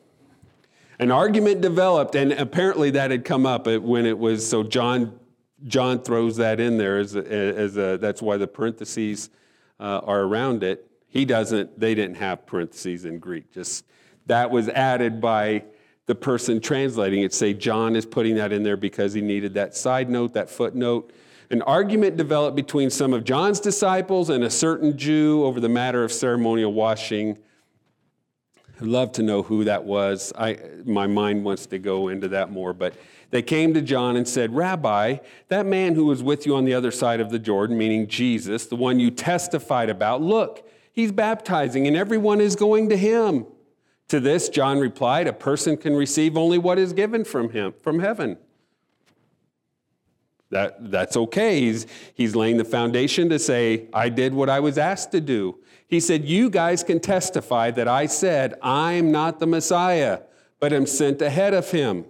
An 0.98 1.12
argument 1.12 1.60
developed, 1.60 2.16
and 2.16 2.32
apparently 2.32 2.90
that 2.90 3.10
had 3.10 3.24
come 3.24 3.46
up 3.46 3.66
when 3.66 4.04
it 4.04 4.18
was, 4.18 4.48
so 4.48 4.64
John, 4.64 5.18
John 5.64 6.00
throws 6.02 6.36
that 6.36 6.60
in 6.60 6.78
there 6.78 6.98
as, 6.98 7.16
a, 7.16 7.26
as 7.26 7.76
a, 7.76 7.98
that's 7.98 8.22
why 8.22 8.36
the 8.36 8.46
parentheses 8.46 9.30
uh, 9.80 10.00
are 10.04 10.22
around 10.22 10.62
it 10.62 10.88
he 11.08 11.24
doesn't, 11.24 11.78
they 11.78 11.94
didn't 11.94 12.16
have 12.16 12.46
parentheses 12.46 13.04
in 13.04 13.18
Greek. 13.18 13.50
Just 13.52 13.84
that 14.26 14.50
was 14.50 14.68
added 14.68 15.20
by 15.20 15.64
the 16.06 16.14
person 16.14 16.60
translating 16.60 17.22
it. 17.22 17.32
Say, 17.32 17.54
John 17.54 17.96
is 17.96 18.04
putting 18.06 18.36
that 18.36 18.52
in 18.52 18.62
there 18.62 18.76
because 18.76 19.14
he 19.14 19.20
needed 19.20 19.54
that 19.54 19.74
side 19.74 20.10
note, 20.10 20.34
that 20.34 20.50
footnote. 20.50 21.12
An 21.50 21.62
argument 21.62 22.18
developed 22.18 22.56
between 22.56 22.90
some 22.90 23.14
of 23.14 23.24
John's 23.24 23.58
disciples 23.58 24.28
and 24.28 24.44
a 24.44 24.50
certain 24.50 24.98
Jew 24.98 25.44
over 25.44 25.60
the 25.60 25.68
matter 25.68 26.04
of 26.04 26.12
ceremonial 26.12 26.74
washing. 26.74 27.38
I'd 28.78 28.86
love 28.86 29.12
to 29.12 29.22
know 29.22 29.42
who 29.42 29.64
that 29.64 29.84
was. 29.84 30.32
I, 30.36 30.58
my 30.84 31.06
mind 31.06 31.42
wants 31.42 31.64
to 31.66 31.78
go 31.78 32.08
into 32.08 32.28
that 32.28 32.50
more, 32.50 32.74
but 32.74 32.94
they 33.30 33.42
came 33.42 33.74
to 33.74 33.82
John 33.82 34.16
and 34.16 34.26
said, 34.26 34.54
Rabbi, 34.54 35.18
that 35.48 35.66
man 35.66 35.94
who 35.94 36.06
was 36.06 36.22
with 36.22 36.46
you 36.46 36.56
on 36.56 36.64
the 36.64 36.74
other 36.74 36.90
side 36.90 37.20
of 37.20 37.30
the 37.30 37.38
Jordan, 37.38 37.76
meaning 37.76 38.06
Jesus, 38.06 38.66
the 38.66 38.76
one 38.76 38.98
you 38.98 39.10
testified 39.10 39.90
about, 39.90 40.22
look, 40.22 40.68
He's 40.98 41.12
baptizing, 41.12 41.86
and 41.86 41.96
everyone 41.96 42.40
is 42.40 42.56
going 42.56 42.88
to 42.88 42.96
him. 42.96 43.46
To 44.08 44.18
this, 44.18 44.48
John 44.48 44.80
replied, 44.80 45.28
A 45.28 45.32
person 45.32 45.76
can 45.76 45.94
receive 45.94 46.36
only 46.36 46.58
what 46.58 46.76
is 46.76 46.92
given 46.92 47.24
from 47.24 47.50
him, 47.50 47.72
from 47.80 48.00
heaven. 48.00 48.36
That, 50.50 50.90
that's 50.90 51.16
okay. 51.16 51.60
He's, 51.60 51.86
he's 52.14 52.34
laying 52.34 52.56
the 52.56 52.64
foundation 52.64 53.28
to 53.28 53.38
say, 53.38 53.86
I 53.92 54.08
did 54.08 54.34
what 54.34 54.50
I 54.50 54.58
was 54.58 54.76
asked 54.76 55.12
to 55.12 55.20
do. 55.20 55.60
He 55.86 56.00
said, 56.00 56.24
You 56.24 56.50
guys 56.50 56.82
can 56.82 56.98
testify 56.98 57.70
that 57.70 57.86
I 57.86 58.06
said, 58.06 58.54
I'm 58.60 59.12
not 59.12 59.38
the 59.38 59.46
Messiah, 59.46 60.22
but 60.58 60.72
am 60.72 60.84
sent 60.84 61.22
ahead 61.22 61.54
of 61.54 61.70
him. 61.70 62.06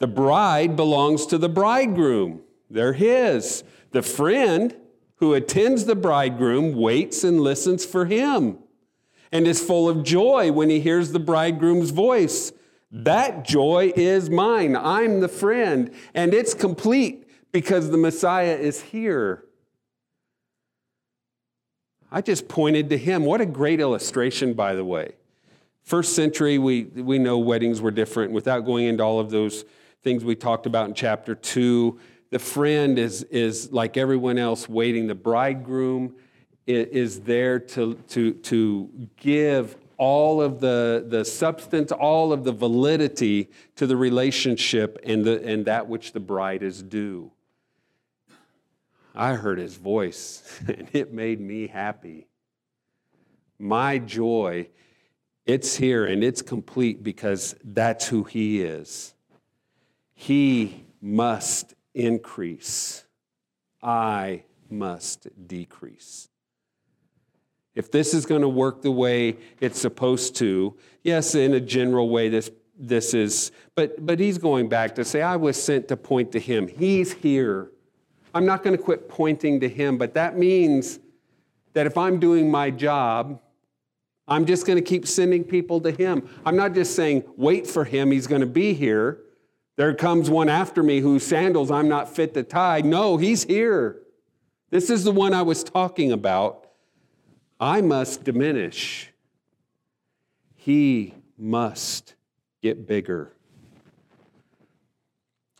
The 0.00 0.08
bride 0.08 0.76
belongs 0.76 1.26
to 1.26 1.38
the 1.38 1.48
bridegroom, 1.48 2.40
they're 2.68 2.94
his. 2.94 3.62
The 3.92 4.02
friend 4.02 4.74
who 5.16 5.34
attends 5.34 5.84
the 5.84 5.94
bridegroom 5.94 6.74
waits 6.74 7.22
and 7.22 7.40
listens 7.40 7.84
for 7.84 8.06
him 8.06 8.58
and 9.30 9.46
is 9.46 9.62
full 9.62 9.88
of 9.88 10.02
joy 10.02 10.50
when 10.52 10.70
he 10.70 10.80
hears 10.80 11.12
the 11.12 11.20
bridegroom's 11.20 11.90
voice. 11.90 12.52
That 12.90 13.44
joy 13.44 13.92
is 13.94 14.30
mine. 14.30 14.74
I'm 14.74 15.20
the 15.20 15.28
friend, 15.28 15.92
and 16.14 16.32
it's 16.32 16.54
complete 16.54 17.28
because 17.52 17.90
the 17.90 17.98
Messiah 17.98 18.56
is 18.56 18.80
here. 18.80 19.44
I 22.10 22.22
just 22.22 22.48
pointed 22.48 22.88
to 22.90 22.98
him. 22.98 23.24
What 23.24 23.40
a 23.40 23.46
great 23.46 23.80
illustration, 23.80 24.54
by 24.54 24.74
the 24.74 24.84
way. 24.84 25.12
First 25.82 26.14
century, 26.14 26.58
we, 26.58 26.84
we 26.84 27.18
know 27.18 27.38
weddings 27.38 27.80
were 27.80 27.90
different. 27.90 28.32
Without 28.32 28.60
going 28.60 28.86
into 28.86 29.04
all 29.04 29.20
of 29.20 29.30
those 29.30 29.64
things 30.02 30.24
we 30.24 30.34
talked 30.34 30.66
about 30.66 30.88
in 30.88 30.94
chapter 30.94 31.34
2, 31.34 31.98
the 32.30 32.38
friend 32.38 32.98
is, 32.98 33.22
is 33.24 33.72
like 33.72 33.96
everyone 33.96 34.38
else 34.38 34.68
waiting. 34.68 35.06
The 35.06 35.14
bridegroom 35.14 36.14
is 36.66 37.20
there 37.20 37.58
to, 37.58 37.94
to, 38.08 38.32
to 38.34 39.08
give 39.16 39.76
all 39.96 40.40
of 40.40 40.60
the, 40.60 41.04
the 41.06 41.24
substance, 41.24 41.92
all 41.92 42.32
of 42.32 42.44
the 42.44 42.52
validity 42.52 43.50
to 43.76 43.86
the 43.86 43.96
relationship 43.96 44.98
and, 45.04 45.24
the, 45.24 45.44
and 45.44 45.66
that 45.66 45.88
which 45.88 46.12
the 46.12 46.20
bride 46.20 46.62
is 46.62 46.82
due. 46.82 47.30
I 49.14 49.34
heard 49.34 49.58
his 49.58 49.76
voice, 49.76 50.60
and 50.68 50.88
it 50.92 51.12
made 51.12 51.40
me 51.40 51.66
happy. 51.66 52.28
My 53.58 53.98
joy, 53.98 54.68
it's 55.44 55.76
here 55.76 56.06
and 56.06 56.24
it's 56.24 56.40
complete 56.40 57.02
because 57.02 57.54
that's 57.62 58.06
who 58.06 58.22
he 58.24 58.62
is. 58.62 59.14
He 60.20 60.84
must 61.00 61.72
increase, 61.94 63.06
I 63.82 64.42
must 64.68 65.28
decrease. 65.48 66.28
If 67.74 67.90
this 67.90 68.12
is 68.12 68.26
going 68.26 68.42
to 68.42 68.48
work 68.48 68.82
the 68.82 68.90
way 68.90 69.38
it's 69.60 69.80
supposed 69.80 70.36
to, 70.36 70.76
yes, 71.02 71.34
in 71.34 71.54
a 71.54 71.60
general 71.60 72.10
way, 72.10 72.28
this, 72.28 72.50
this 72.78 73.14
is, 73.14 73.50
but, 73.74 74.04
but 74.04 74.20
he's 74.20 74.36
going 74.36 74.68
back 74.68 74.94
to 74.96 75.06
say, 75.06 75.22
I 75.22 75.36
was 75.36 75.60
sent 75.60 75.88
to 75.88 75.96
point 75.96 76.32
to 76.32 76.38
him. 76.38 76.68
He's 76.68 77.14
here. 77.14 77.70
I'm 78.34 78.44
not 78.44 78.62
going 78.62 78.76
to 78.76 78.82
quit 78.82 79.08
pointing 79.08 79.58
to 79.60 79.70
him, 79.70 79.96
but 79.96 80.12
that 80.12 80.36
means 80.36 80.98
that 81.72 81.86
if 81.86 81.96
I'm 81.96 82.20
doing 82.20 82.50
my 82.50 82.70
job, 82.70 83.40
I'm 84.28 84.44
just 84.44 84.66
going 84.66 84.76
to 84.76 84.84
keep 84.84 85.06
sending 85.06 85.44
people 85.44 85.80
to 85.80 85.90
him. 85.90 86.28
I'm 86.44 86.56
not 86.56 86.74
just 86.74 86.94
saying, 86.94 87.24
wait 87.38 87.66
for 87.66 87.84
him, 87.84 88.10
he's 88.10 88.26
going 88.26 88.42
to 88.42 88.46
be 88.46 88.74
here. 88.74 89.22
There 89.76 89.94
comes 89.94 90.28
one 90.28 90.48
after 90.48 90.82
me 90.82 91.00
whose 91.00 91.26
sandals 91.26 91.70
I'm 91.70 91.88
not 91.88 92.14
fit 92.14 92.34
to 92.34 92.42
tie. 92.42 92.80
No, 92.82 93.16
he's 93.16 93.44
here. 93.44 94.02
This 94.70 94.90
is 94.90 95.04
the 95.04 95.12
one 95.12 95.32
I 95.32 95.42
was 95.42 95.64
talking 95.64 96.12
about. 96.12 96.66
I 97.58 97.80
must 97.80 98.24
diminish. 98.24 99.10
He 100.54 101.14
must 101.36 102.14
get 102.62 102.86
bigger. 102.86 103.32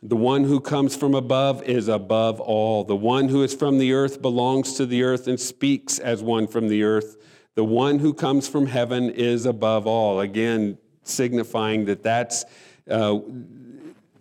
The 0.03 0.16
one 0.16 0.44
who 0.44 0.61
comes 0.61 0.96
from 0.96 1.14
above 1.14 1.62
is 1.64 1.88
above 1.88 2.40
all. 2.40 2.85
The 2.85 2.96
one 2.96 3.29
who 3.29 3.42
is 3.42 3.55
from 3.55 3.77
the 3.77 3.92
earth 3.92 4.23
belongs 4.23 4.75
to 4.75 4.87
the 4.87 5.03
earth 5.03 5.27
and 5.29 5.38
speaks 5.38 5.99
as 5.99 6.23
one 6.23 6.46
from 6.46 6.68
the 6.68 6.85
earth. 6.85 7.18
The 7.55 7.64
one 7.64 7.99
who 7.99 8.14
comes 8.14 8.49
from 8.49 8.66
heaven 8.66 9.11
is 9.11 9.44
above 9.44 9.87
all. 9.87 10.20
Again, 10.20 10.79
signifying 11.03 11.85
that 11.87 12.03
that's 12.03 12.46
uh, 12.88 13.18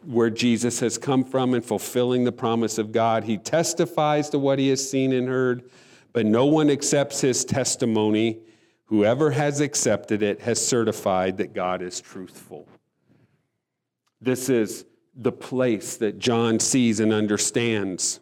where 0.09 0.31
Jesus 0.31 0.79
has 0.79 0.97
come 0.97 1.23
from 1.23 1.53
and 1.53 1.63
fulfilling 1.63 2.23
the 2.23 2.31
promise 2.31 2.79
of 2.79 2.91
God. 2.91 3.25
He 3.25 3.37
testifies 3.37 4.27
to 4.31 4.39
what 4.39 4.57
he 4.57 4.69
has 4.69 4.89
seen 4.89 5.13
and 5.13 5.27
heard, 5.27 5.69
but 6.13 6.25
no 6.25 6.47
one 6.47 6.71
accepts 6.71 7.21
his 7.21 7.45
testimony. 7.45 8.39
Whoever 8.85 9.29
has 9.29 9.61
accepted 9.61 10.23
it 10.23 10.41
has 10.41 10.65
certified 10.65 11.37
that 11.37 11.53
God 11.53 11.83
is 11.83 12.01
truthful. 12.01 12.67
This 14.19 14.49
is 14.49 14.83
the 15.15 15.31
place 15.31 15.97
that 15.97 16.17
John 16.17 16.59
sees 16.59 16.99
and 16.99 17.13
understands. 17.13 18.19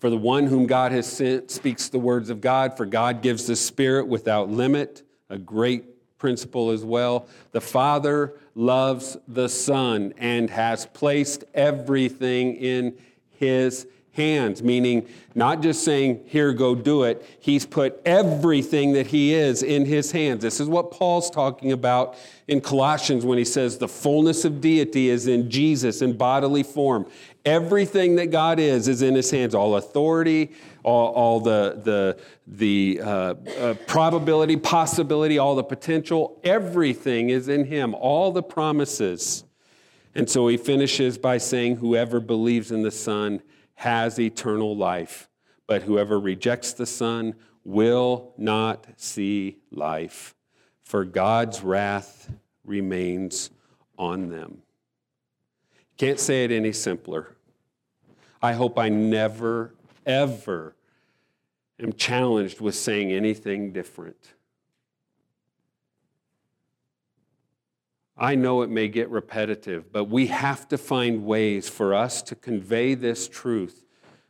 For 0.00 0.10
the 0.10 0.16
one 0.16 0.48
whom 0.48 0.66
God 0.66 0.90
has 0.90 1.06
sent 1.06 1.52
speaks 1.52 1.88
the 1.88 2.00
words 2.00 2.28
of 2.28 2.40
God, 2.40 2.76
for 2.76 2.86
God 2.86 3.22
gives 3.22 3.46
the 3.46 3.54
Spirit 3.54 4.08
without 4.08 4.50
limit, 4.50 5.04
a 5.28 5.38
great 5.38 6.18
principle 6.18 6.70
as 6.70 6.84
well. 6.84 7.28
The 7.52 7.60
Father 7.60 8.34
loves 8.60 9.16
the 9.26 9.48
Son 9.48 10.12
and 10.18 10.50
has 10.50 10.86
placed 10.86 11.44
everything 11.54 12.54
in 12.56 12.96
his 13.32 13.86
hands, 14.12 14.62
meaning 14.62 15.08
not 15.34 15.62
just 15.62 15.84
saying, 15.84 16.20
Here, 16.26 16.52
go 16.52 16.74
do 16.74 17.04
it. 17.04 17.24
He's 17.40 17.64
put 17.64 18.00
everything 18.04 18.92
that 18.92 19.06
He 19.06 19.32
is 19.32 19.62
in 19.62 19.86
His 19.86 20.12
hands. 20.12 20.42
This 20.42 20.60
is 20.60 20.68
what 20.68 20.90
Paul's 20.90 21.30
talking 21.30 21.72
about 21.72 22.16
in 22.48 22.60
Colossians 22.60 23.24
when 23.24 23.38
he 23.38 23.44
says, 23.44 23.78
The 23.78 23.88
fullness 23.88 24.44
of 24.44 24.60
deity 24.60 25.08
is 25.08 25.26
in 25.26 25.50
Jesus 25.50 26.02
in 26.02 26.16
bodily 26.16 26.62
form. 26.62 27.06
Everything 27.44 28.16
that 28.16 28.30
God 28.30 28.58
is 28.58 28.88
is 28.88 29.02
in 29.02 29.14
His 29.14 29.30
hands. 29.30 29.54
All 29.54 29.76
authority, 29.76 30.52
all, 30.82 31.12
all 31.12 31.40
the, 31.40 31.80
the, 31.82 32.18
the 32.46 33.00
uh, 33.02 33.08
uh, 33.58 33.74
probability, 33.86 34.56
possibility, 34.56 35.38
all 35.38 35.54
the 35.54 35.64
potential, 35.64 36.38
everything 36.44 37.30
is 37.30 37.48
in 37.48 37.64
Him. 37.64 37.94
All 37.94 38.32
the 38.32 38.42
promises. 38.42 39.44
And 40.14 40.28
so 40.28 40.48
he 40.48 40.56
finishes 40.56 41.18
by 41.18 41.38
saying, 41.38 41.76
Whoever 41.76 42.20
believes 42.20 42.72
in 42.72 42.82
the 42.82 42.90
Son 42.90 43.42
has 43.74 44.18
eternal 44.18 44.76
life, 44.76 45.28
but 45.66 45.82
whoever 45.82 46.18
rejects 46.18 46.72
the 46.72 46.86
Son 46.86 47.34
will 47.64 48.34
not 48.36 48.86
see 48.96 49.58
life, 49.70 50.34
for 50.82 51.04
God's 51.04 51.62
wrath 51.62 52.30
remains 52.64 53.50
on 53.98 54.28
them. 54.28 54.62
Can't 56.00 56.18
say 56.18 56.44
it 56.44 56.50
any 56.50 56.72
simpler. 56.72 57.36
I 58.40 58.54
hope 58.54 58.78
I 58.78 58.88
never, 58.88 59.74
ever 60.06 60.74
am 61.78 61.92
challenged 61.92 62.58
with 62.58 62.74
saying 62.74 63.12
anything 63.12 63.74
different. 63.74 64.32
I 68.16 68.34
know 68.34 68.62
it 68.62 68.70
may 68.70 68.88
get 68.88 69.10
repetitive, 69.10 69.92
but 69.92 70.04
we 70.04 70.28
have 70.28 70.66
to 70.68 70.78
find 70.78 71.26
ways 71.26 71.68
for 71.68 71.94
us 71.94 72.22
to 72.22 72.34
convey 72.34 72.94
this 72.94 73.28
truth 73.28 73.84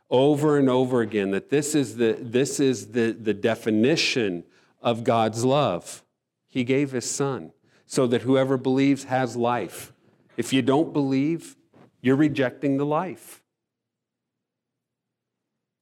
over 0.09 0.57
and 0.57 0.69
over 0.69 0.99
again 0.99 1.31
that 1.31 1.51
this 1.51 1.73
is 1.73 1.95
the, 1.95 2.17
this 2.19 2.59
is 2.59 2.87
the, 2.87 3.13
the 3.13 3.33
definition 3.33 4.43
of 4.81 5.05
God's 5.05 5.45
love. 5.45 6.03
He 6.49 6.65
gave 6.65 6.91
His 6.91 7.09
Son 7.09 7.53
so 7.85 8.07
that 8.07 8.23
whoever 8.23 8.57
believes 8.57 9.05
has 9.05 9.37
life. 9.37 9.93
If 10.35 10.51
you 10.51 10.61
don't 10.61 10.91
believe, 10.91 11.55
you're 12.01 12.15
rejecting 12.15 12.77
the 12.77 12.85
life. 12.85 13.41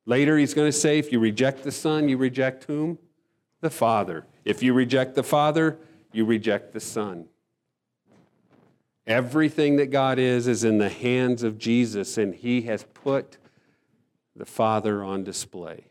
Later, 0.06 0.38
he's 0.38 0.54
going 0.54 0.68
to 0.68 0.78
say, 0.78 0.98
if 0.98 1.12
you 1.12 1.20
reject 1.20 1.64
the 1.64 1.72
Son, 1.72 2.10
you 2.10 2.18
reject 2.18 2.64
whom? 2.66 2.98
The 3.62 3.70
Father. 3.70 4.26
If 4.44 4.64
you 4.64 4.74
reject 4.74 5.16
the 5.16 5.24
Father, 5.24 5.78
you 6.12 6.26
reject 6.26 6.74
the 6.74 6.80
Son. 6.80 7.26
Everything 9.06 9.78
that 9.78 9.88
God 9.88 10.20
is 10.20 10.48
is 10.48 10.64
in 10.64 10.78
the 10.78 10.90
hands 10.90 11.44
of 11.44 11.58
Jesus, 11.58 12.18
and 12.18 12.34
He 12.34 12.64
has 12.64 12.84
put 12.94 13.38
the 14.36 14.46
Father 14.46 15.04
on 15.04 15.24
display. 15.24 15.86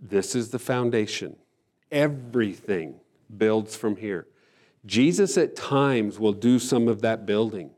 This 0.00 0.34
is 0.34 0.50
the 0.50 0.58
foundation. 0.58 1.36
Everything 1.90 3.00
builds 3.36 3.76
from 3.76 3.96
here. 3.96 4.26
Jesus 4.88 5.36
at 5.36 5.54
times 5.54 6.18
will 6.18 6.32
do 6.32 6.58
some 6.58 6.88
of 6.88 7.02
that 7.02 7.26
building. 7.26 7.70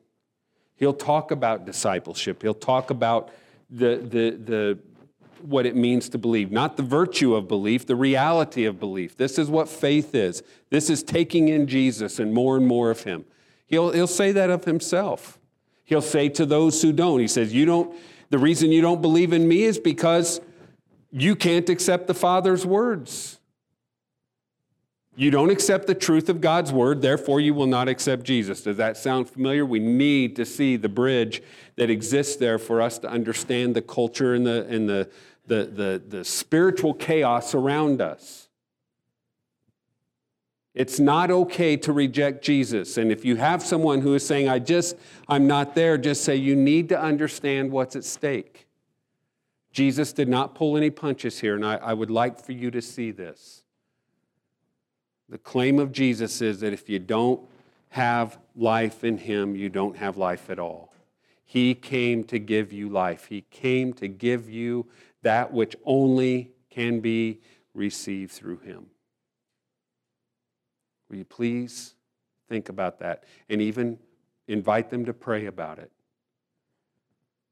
He'll 0.77 0.95
talk 0.95 1.33
about 1.33 1.67
discipleship. 1.67 2.41
He'll 2.41 2.55
talk 2.55 2.91
about 2.91 3.31
the, 3.69 3.97
the, 3.97 4.31
the 4.31 4.79
what 5.43 5.67
it 5.67 5.75
means 5.75 6.09
to 6.11 6.19
believe, 6.19 6.53
not 6.53 6.77
the 6.77 6.83
virtue 6.83 7.35
of 7.35 7.49
belief, 7.49 7.87
the 7.87 7.97
reality 7.97 8.65
of 8.65 8.79
belief. 8.79 9.17
This 9.17 9.39
is 9.39 9.49
what 9.49 9.69
faith 9.69 10.15
is. 10.15 10.43
This 10.71 10.89
is 10.89 11.03
taking 11.03 11.49
in 11.49 11.67
Jesus 11.67 12.19
and 12.19 12.33
more 12.33 12.57
and 12.57 12.67
more 12.67 12.91
of 12.91 13.03
Him. 13.03 13.25
He'll, 13.67 13.91
he'll 13.91 14.07
say 14.07 14.33
that 14.33 14.49
of 14.51 14.65
Himself. 14.65 15.39
He'll 15.85 16.03
say 16.03 16.29
to 16.31 16.47
those 16.47 16.81
who 16.81 16.93
don't, 16.93 17.19
He 17.19 17.29
says, 17.29 17.53
You 17.53 17.65
don't, 17.65 17.95
the 18.31 18.39
reason 18.39 18.71
you 18.71 18.83
don't 18.83 19.03
believe 19.03 19.33
in 19.33 19.49
me 19.49 19.65
is 19.65 19.79
because 19.79 20.41
you 21.11 21.35
can't 21.35 21.69
accept 21.69 22.07
the 22.07 22.15
Father's 22.15 22.65
words. 22.65 23.40
You 25.21 25.31
don't 25.31 25.51
accept 25.51 25.87
the 25.87 25.95
truth 25.95 26.31
of 26.31 26.41
God's 26.41 26.73
word, 26.73 27.03
therefore 27.03 27.41
you 27.41 27.53
will 27.53 27.67
not 27.67 27.89
accept 27.89 28.23
Jesus. 28.23 28.63
Does 28.63 28.79
that 28.79 28.97
sound 28.97 29.29
familiar? 29.29 29.67
We 29.67 29.79
need 29.79 30.35
to 30.37 30.47
see 30.47 30.77
the 30.77 30.89
bridge 30.89 31.43
that 31.77 31.91
exists 31.91 32.37
there 32.37 32.59
for 32.59 32.81
us 32.81 32.99
to 33.01 33.11
understand 33.11 33.77
the 33.77 33.83
culture 33.83 34.33
and 34.33 34.47
the, 34.47 34.65
and 34.65 34.89
the, 34.89 35.11
the, 35.47 35.65
the, 35.67 36.03
the 36.09 36.25
spiritual 36.25 36.95
chaos 36.95 37.55
around 37.55 38.01
us. 38.01 38.49
It's 40.73 40.99
not 40.99 41.31
okay 41.31 41.77
to 41.77 41.93
reject 41.93 42.43
Jesus. 42.43 42.97
And 42.97 43.13
if 43.13 43.23
you 43.23 43.37
have 43.37 43.63
someone 43.63 44.01
who 44.01 44.15
is 44.15 44.27
saying, 44.27 44.49
I 44.49 44.59
just, 44.59 44.97
I'm 45.29 45.47
not 45.47 45.75
there, 45.75 45.99
just 45.99 46.25
say, 46.25 46.37
you 46.37 46.57
need 46.57 46.89
to 46.89 46.99
understand 46.99 47.71
what's 47.71 47.95
at 47.95 48.05
stake. 48.05 48.67
Jesus 49.71 50.15
did 50.15 50.31
not 50.31 50.55
pull 50.55 50.79
any 50.79 50.89
punches 50.89 51.41
here, 51.41 51.57
and 51.57 51.67
I, 51.67 51.75
I 51.75 51.93
would 51.93 52.11
like 52.11 52.43
for 52.43 52.53
you 52.53 52.71
to 52.71 52.81
see 52.81 53.11
this. 53.11 53.60
The 55.31 55.39
claim 55.39 55.79
of 55.79 55.93
Jesus 55.93 56.43
is 56.43 56.61
that 56.61 56.73
if 56.73 56.89
you 56.89 56.99
don't 56.99 57.41
have 57.91 58.39
life 58.57 59.05
in 59.05 59.17
Him, 59.17 59.55
you 59.55 59.69
don't 59.69 59.97
have 59.97 60.17
life 60.17 60.51
at 60.51 60.59
all. 60.59 60.93
He 61.45 61.75
came 61.75 62.25
to 62.25 62.39
give 62.39 62.73
you 62.73 62.89
life, 62.89 63.27
He 63.27 63.43
came 63.51 63.93
to 63.95 64.09
give 64.09 64.51
you 64.51 64.87
that 65.23 65.53
which 65.53 65.77
only 65.85 66.51
can 66.69 67.01
be 67.01 67.41
received 67.75 68.33
through 68.33 68.59
Him. 68.59 68.87
Will 71.09 71.17
you 71.17 71.25
please 71.25 71.95
think 72.49 72.69
about 72.69 72.99
that 72.99 73.25
and 73.49 73.63
even 73.63 73.99
invite 74.49 74.91
them 74.91 75.05
to 75.05 75.13
pray 75.13 75.47
about 75.47 75.79
it? 75.79 75.93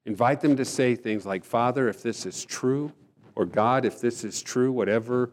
Invite 0.04 0.40
them 0.40 0.56
to 0.56 0.64
say 0.64 0.96
things 0.96 1.26
like, 1.26 1.44
Father, 1.44 1.88
if 1.88 2.02
this 2.02 2.26
is 2.26 2.44
true, 2.44 2.92
or 3.36 3.44
God, 3.44 3.84
if 3.84 4.00
this 4.00 4.24
is 4.24 4.42
true, 4.42 4.72
whatever 4.72 5.30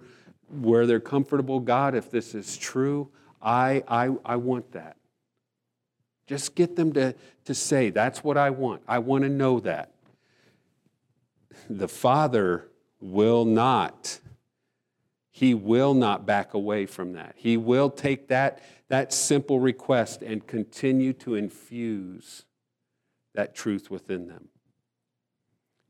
where 0.50 0.86
they're 0.86 1.00
comfortable. 1.00 1.60
God, 1.60 1.96
if 1.96 2.10
this 2.10 2.36
is 2.36 2.58
true, 2.58 3.10
I, 3.42 3.84
I, 3.88 4.10
I 4.26 4.36
want 4.38 4.72
that. 4.74 4.98
Just 6.28 6.56
get 6.56 6.76
them 6.76 6.94
to, 6.94 7.14
to 7.46 7.54
say, 7.54 7.90
That's 7.90 8.24
what 8.24 8.38
I 8.38 8.50
want. 8.50 8.82
I 8.88 9.00
want 9.00 9.24
to 9.24 9.30
know 9.30 9.60
that. 9.62 9.92
The 11.70 11.88
Father 11.88 12.68
will 13.00 13.46
not, 13.46 14.20
He 15.32 15.54
will 15.54 15.94
not 15.94 16.26
back 16.26 16.54
away 16.54 16.86
from 16.86 17.14
that. 17.14 17.36
He 17.38 17.58
will 17.58 17.90
take 17.90 18.28
that, 18.30 18.64
that 18.88 19.14
simple 19.14 19.60
request 19.60 20.22
and 20.22 20.46
continue 20.46 21.14
to 21.14 21.36
infuse 21.36 22.46
that 23.36 23.54
truth 23.54 23.92
within 23.92 24.28
them. 24.28 24.50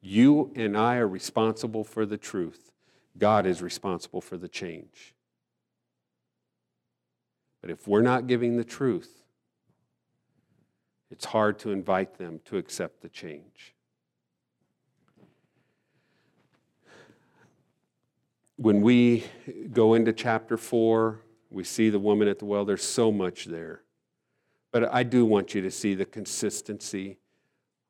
You 0.02 0.52
and 0.56 0.78
I 0.78 0.98
are 0.98 1.08
responsible 1.08 1.84
for 1.84 2.06
the 2.06 2.18
truth. 2.18 2.72
God 3.18 3.46
is 3.46 3.62
responsible 3.62 4.22
for 4.22 4.38
the 4.38 4.48
change. 4.48 5.14
But 7.62 7.70
if 7.70 7.88
we're 7.88 8.02
not 8.02 8.28
giving 8.28 8.58
the 8.58 8.64
truth, 8.64 9.24
it's 11.10 11.26
hard 11.26 11.60
to 11.60 11.72
invite 11.72 12.18
them 12.18 12.42
to 12.46 12.58
accept 12.58 13.02
the 13.02 13.10
change. 13.10 13.74
When 18.58 18.82
we 18.82 19.26
go 19.72 19.94
into 19.94 20.14
chapter 20.14 20.58
4, 20.58 21.20
we 21.50 21.64
see 21.64 21.90
the 21.90 22.00
woman 22.00 22.28
at 22.28 22.40
the 22.40 22.46
well, 22.46 22.66
there's 22.66 22.84
so 22.84 23.12
much 23.12 23.46
there. 23.46 23.82
But 24.72 24.94
I 24.94 25.04
do 25.04 25.26
want 25.26 25.56
you 25.56 25.62
to 25.62 25.72
see 25.72 25.94
the 25.94 26.06
consistency. 26.06 27.18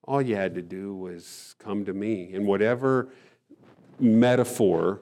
All 0.04 0.22
you 0.22 0.36
had 0.36 0.54
to 0.56 0.62
do 0.62 0.96
was 0.96 1.56
come 1.60 1.84
to 1.86 1.94
me. 1.94 2.34
And 2.34 2.46
whatever 2.46 3.10
metaphor 4.00 5.02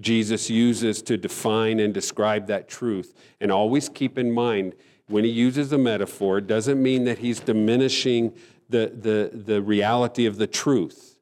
Jesus 0.00 0.50
uses 0.50 1.02
to 1.02 1.16
define 1.16 1.80
and 1.80 1.92
describe 1.92 2.46
that 2.46 2.68
truth. 2.68 3.14
And 3.40 3.50
always 3.50 3.88
keep 3.88 4.18
in 4.18 4.30
mind, 4.32 4.74
when 5.08 5.24
he 5.24 5.30
uses 5.30 5.72
a 5.72 5.78
metaphor, 5.78 6.38
it 6.38 6.46
doesn't 6.46 6.82
mean 6.82 7.04
that 7.04 7.18
he's 7.18 7.40
diminishing 7.40 8.34
the, 8.68 8.92
the, 8.94 9.30
the 9.36 9.62
reality 9.62 10.26
of 10.26 10.36
the 10.36 10.46
truth. 10.46 11.18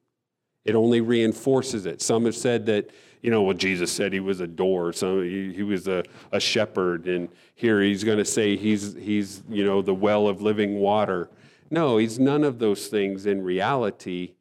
It 0.64 0.74
only 0.74 1.00
reinforces 1.00 1.86
it. 1.86 2.02
Some 2.02 2.24
have 2.24 2.34
said 2.34 2.66
that, 2.66 2.90
you 3.22 3.30
know, 3.30 3.42
well, 3.42 3.56
Jesus 3.56 3.92
said 3.92 4.12
he 4.12 4.20
was 4.20 4.40
a 4.40 4.46
door, 4.46 4.92
some 4.92 5.22
he, 5.22 5.52
he 5.52 5.62
was 5.62 5.86
a, 5.86 6.02
a 6.32 6.40
shepherd, 6.40 7.06
and 7.06 7.28
here 7.54 7.80
he's 7.80 8.02
going 8.02 8.18
to 8.18 8.24
say 8.24 8.56
he's, 8.56 8.94
he's, 8.94 9.42
you 9.48 9.64
know, 9.64 9.80
the 9.80 9.94
well 9.94 10.26
of 10.26 10.42
living 10.42 10.80
water. 10.80 11.30
No, 11.70 11.98
he's 11.98 12.18
none 12.18 12.42
of 12.42 12.58
those 12.58 12.88
things 12.88 13.26
in 13.26 13.42
reality 13.42 14.34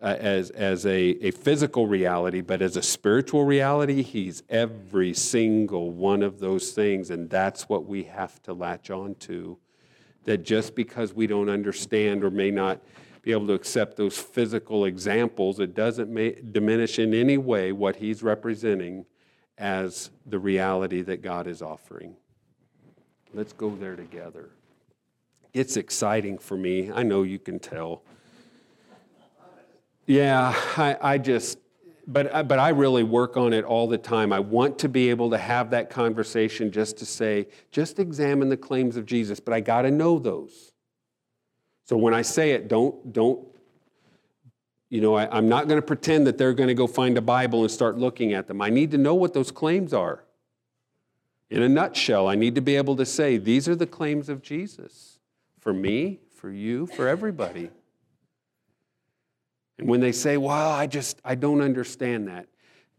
uh, 0.00 0.16
as, 0.18 0.50
as 0.50 0.86
a, 0.86 1.26
a 1.26 1.30
physical 1.32 1.86
reality, 1.86 2.40
but 2.40 2.62
as 2.62 2.76
a 2.76 2.82
spiritual 2.82 3.44
reality, 3.44 4.02
he's 4.02 4.42
every 4.48 5.12
single 5.12 5.90
one 5.90 6.22
of 6.22 6.38
those 6.38 6.70
things. 6.70 7.10
And 7.10 7.28
that's 7.28 7.68
what 7.68 7.86
we 7.86 8.04
have 8.04 8.40
to 8.44 8.52
latch 8.52 8.90
on 8.90 9.16
to. 9.16 9.58
That 10.24 10.44
just 10.44 10.74
because 10.74 11.12
we 11.14 11.26
don't 11.26 11.48
understand 11.48 12.22
or 12.22 12.30
may 12.30 12.50
not 12.50 12.80
be 13.22 13.32
able 13.32 13.46
to 13.48 13.54
accept 13.54 13.96
those 13.96 14.18
physical 14.18 14.84
examples, 14.84 15.58
it 15.58 15.74
doesn't 15.74 16.14
diminish 16.52 16.98
in 16.98 17.12
any 17.12 17.38
way 17.38 17.72
what 17.72 17.96
he's 17.96 18.22
representing 18.22 19.04
as 19.56 20.10
the 20.26 20.38
reality 20.38 21.02
that 21.02 21.22
God 21.22 21.46
is 21.48 21.60
offering. 21.60 22.14
Let's 23.34 23.52
go 23.52 23.74
there 23.74 23.96
together. 23.96 24.50
It's 25.52 25.76
exciting 25.76 26.38
for 26.38 26.56
me. 26.56 26.92
I 26.92 27.02
know 27.02 27.22
you 27.22 27.38
can 27.38 27.58
tell. 27.58 28.02
Yeah, 30.08 30.54
I, 30.78 30.96
I 31.02 31.18
just, 31.18 31.58
but, 32.06 32.34
uh, 32.34 32.42
but 32.42 32.58
I 32.58 32.70
really 32.70 33.02
work 33.02 33.36
on 33.36 33.52
it 33.52 33.66
all 33.66 33.86
the 33.86 33.98
time. 33.98 34.32
I 34.32 34.40
want 34.40 34.78
to 34.78 34.88
be 34.88 35.10
able 35.10 35.28
to 35.28 35.36
have 35.36 35.68
that 35.72 35.90
conversation 35.90 36.72
just 36.72 36.96
to 36.96 37.04
say, 37.04 37.46
just 37.72 37.98
examine 37.98 38.48
the 38.48 38.56
claims 38.56 38.96
of 38.96 39.04
Jesus, 39.04 39.38
but 39.38 39.52
I 39.52 39.60
got 39.60 39.82
to 39.82 39.90
know 39.90 40.18
those. 40.18 40.72
So 41.84 41.98
when 41.98 42.14
I 42.14 42.22
say 42.22 42.52
it, 42.52 42.68
don't, 42.68 43.12
don't, 43.12 43.46
you 44.88 45.02
know, 45.02 45.14
I, 45.14 45.28
I'm 45.30 45.46
not 45.46 45.68
going 45.68 45.78
to 45.78 45.86
pretend 45.86 46.26
that 46.26 46.38
they're 46.38 46.54
going 46.54 46.68
to 46.68 46.74
go 46.74 46.86
find 46.86 47.18
a 47.18 47.22
Bible 47.22 47.60
and 47.60 47.70
start 47.70 47.98
looking 47.98 48.32
at 48.32 48.46
them. 48.46 48.62
I 48.62 48.70
need 48.70 48.90
to 48.92 48.98
know 48.98 49.14
what 49.14 49.34
those 49.34 49.50
claims 49.50 49.92
are. 49.92 50.24
In 51.50 51.62
a 51.62 51.68
nutshell, 51.68 52.28
I 52.28 52.34
need 52.34 52.54
to 52.54 52.62
be 52.62 52.76
able 52.76 52.96
to 52.96 53.04
say, 53.04 53.36
these 53.36 53.68
are 53.68 53.76
the 53.76 53.86
claims 53.86 54.30
of 54.30 54.40
Jesus 54.40 55.18
for 55.60 55.74
me, 55.74 56.20
for 56.34 56.50
you, 56.50 56.86
for 56.86 57.06
everybody. 57.06 57.68
And 59.78 59.88
when 59.88 60.00
they 60.00 60.12
say, 60.12 60.36
well, 60.36 60.70
I 60.70 60.86
just, 60.86 61.20
I 61.24 61.34
don't 61.34 61.60
understand 61.60 62.28
that, 62.28 62.46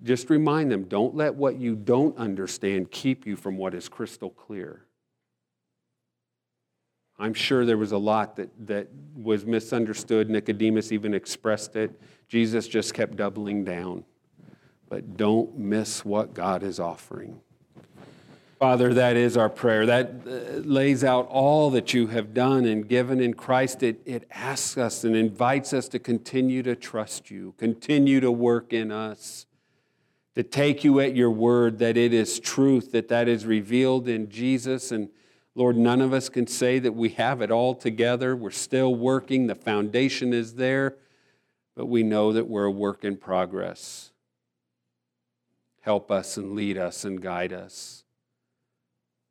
just 0.02 0.30
remind 0.30 0.72
them 0.72 0.84
don't 0.84 1.14
let 1.16 1.36
what 1.36 1.58
you 1.58 1.76
don't 1.76 2.18
understand 2.18 2.90
keep 2.90 3.28
you 3.28 3.36
from 3.36 3.58
what 3.58 3.74
is 3.74 3.90
crystal 3.90 4.30
clear. 4.30 4.86
I'm 7.22 7.34
sure 7.34 7.66
there 7.66 7.78
was 7.78 7.92
a 7.92 7.98
lot 7.98 8.38
that, 8.38 8.50
that 8.68 8.88
was 9.14 9.46
misunderstood. 9.46 10.30
Nicodemus 10.30 10.94
even 10.94 11.14
expressed 11.14 11.76
it. 11.76 12.00
Jesus 12.30 12.66
just 12.66 12.94
kept 12.94 13.18
doubling 13.18 13.66
down. 13.66 14.06
But 14.88 15.18
don't 15.18 15.58
miss 15.58 16.06
what 16.06 16.34
God 16.34 16.64
is 16.64 16.80
offering. 16.80 17.42
Father, 18.60 18.94
that 18.94 19.16
is 19.16 19.38
our 19.38 19.48
prayer. 19.48 19.86
That 19.86 20.12
uh, 20.28 20.58
lays 20.58 21.02
out 21.06 21.28
all 21.30 21.70
that 21.70 21.94
you 21.94 22.08
have 22.08 22.34
done 22.34 22.66
and 22.66 22.86
given 22.86 23.22
in 23.22 23.34
Christ. 23.34 23.82
It, 23.84 24.02
it 24.06 24.28
asks 24.32 24.78
us 24.78 25.06
and 25.06 25.16
invites 25.16 25.72
us 25.72 25.88
to 25.90 26.00
continue 26.00 26.62
to 26.64 26.76
trust 26.76 27.32
you, 27.32 27.54
continue 27.58 28.20
to 28.20 28.30
work 28.30 28.74
in 28.74 28.92
us, 28.92 29.46
to 30.36 30.44
take 30.44 30.84
you 30.84 31.00
at 31.00 31.16
your 31.16 31.32
word 31.32 31.80
that 31.80 31.96
it 31.96 32.14
is 32.14 32.38
truth, 32.38 32.92
that 32.92 33.08
that 33.08 33.30
is 33.30 33.46
revealed 33.46 34.10
in 34.10 34.30
Jesus. 34.30 34.92
And 34.92 35.08
Lord, 35.56 35.78
none 35.78 36.02
of 36.02 36.12
us 36.12 36.28
can 36.28 36.46
say 36.46 36.80
that 36.80 36.94
we 36.94 37.10
have 37.12 37.42
it 37.42 37.52
all 37.52 37.74
together. 37.74 38.36
We're 38.36 38.52
still 38.52 38.94
working, 38.94 39.48
the 39.48 39.56
foundation 39.56 40.34
is 40.34 40.56
there, 40.56 40.98
but 41.78 41.86
we 41.86 42.04
know 42.04 42.34
that 42.34 42.50
we're 42.50 42.66
a 42.66 42.72
work 42.72 43.06
in 43.06 43.16
progress. 43.16 44.12
Help 45.80 46.12
us 46.12 46.36
and 46.36 46.56
lead 46.56 46.78
us 46.78 47.06
and 47.06 47.22
guide 47.22 47.54
us 47.54 48.04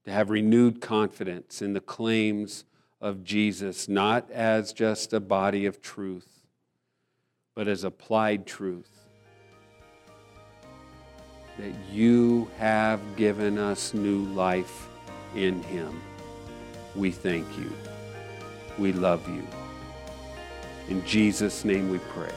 to 0.09 0.15
have 0.15 0.31
renewed 0.31 0.81
confidence 0.81 1.61
in 1.61 1.75
the 1.75 1.81
claims 1.81 2.65
of 2.99 3.23
Jesus, 3.25 3.89
not 3.89 4.31
as 4.31 4.73
just 4.73 5.13
a 5.13 5.21
body 5.21 5.67
of 5.67 5.83
truth, 5.83 6.47
but 7.55 7.69
as 7.69 7.85
applied 7.85 8.47
truth. 8.47 9.07
That 11.59 11.75
you 11.93 12.51
have 12.57 13.01
given 13.17 13.59
us 13.59 13.93
new 13.93 14.25
life 14.33 14.89
in 15.37 15.63
Him. 15.65 16.01
We 16.97 17.11
thank 17.11 17.47
you. 17.59 17.71
We 18.79 18.95
love 18.95 19.29
you. 19.29 19.47
In 20.89 21.05
Jesus' 21.05 21.67
name 21.67 21.91
we 21.91 21.99
pray. 21.99 22.33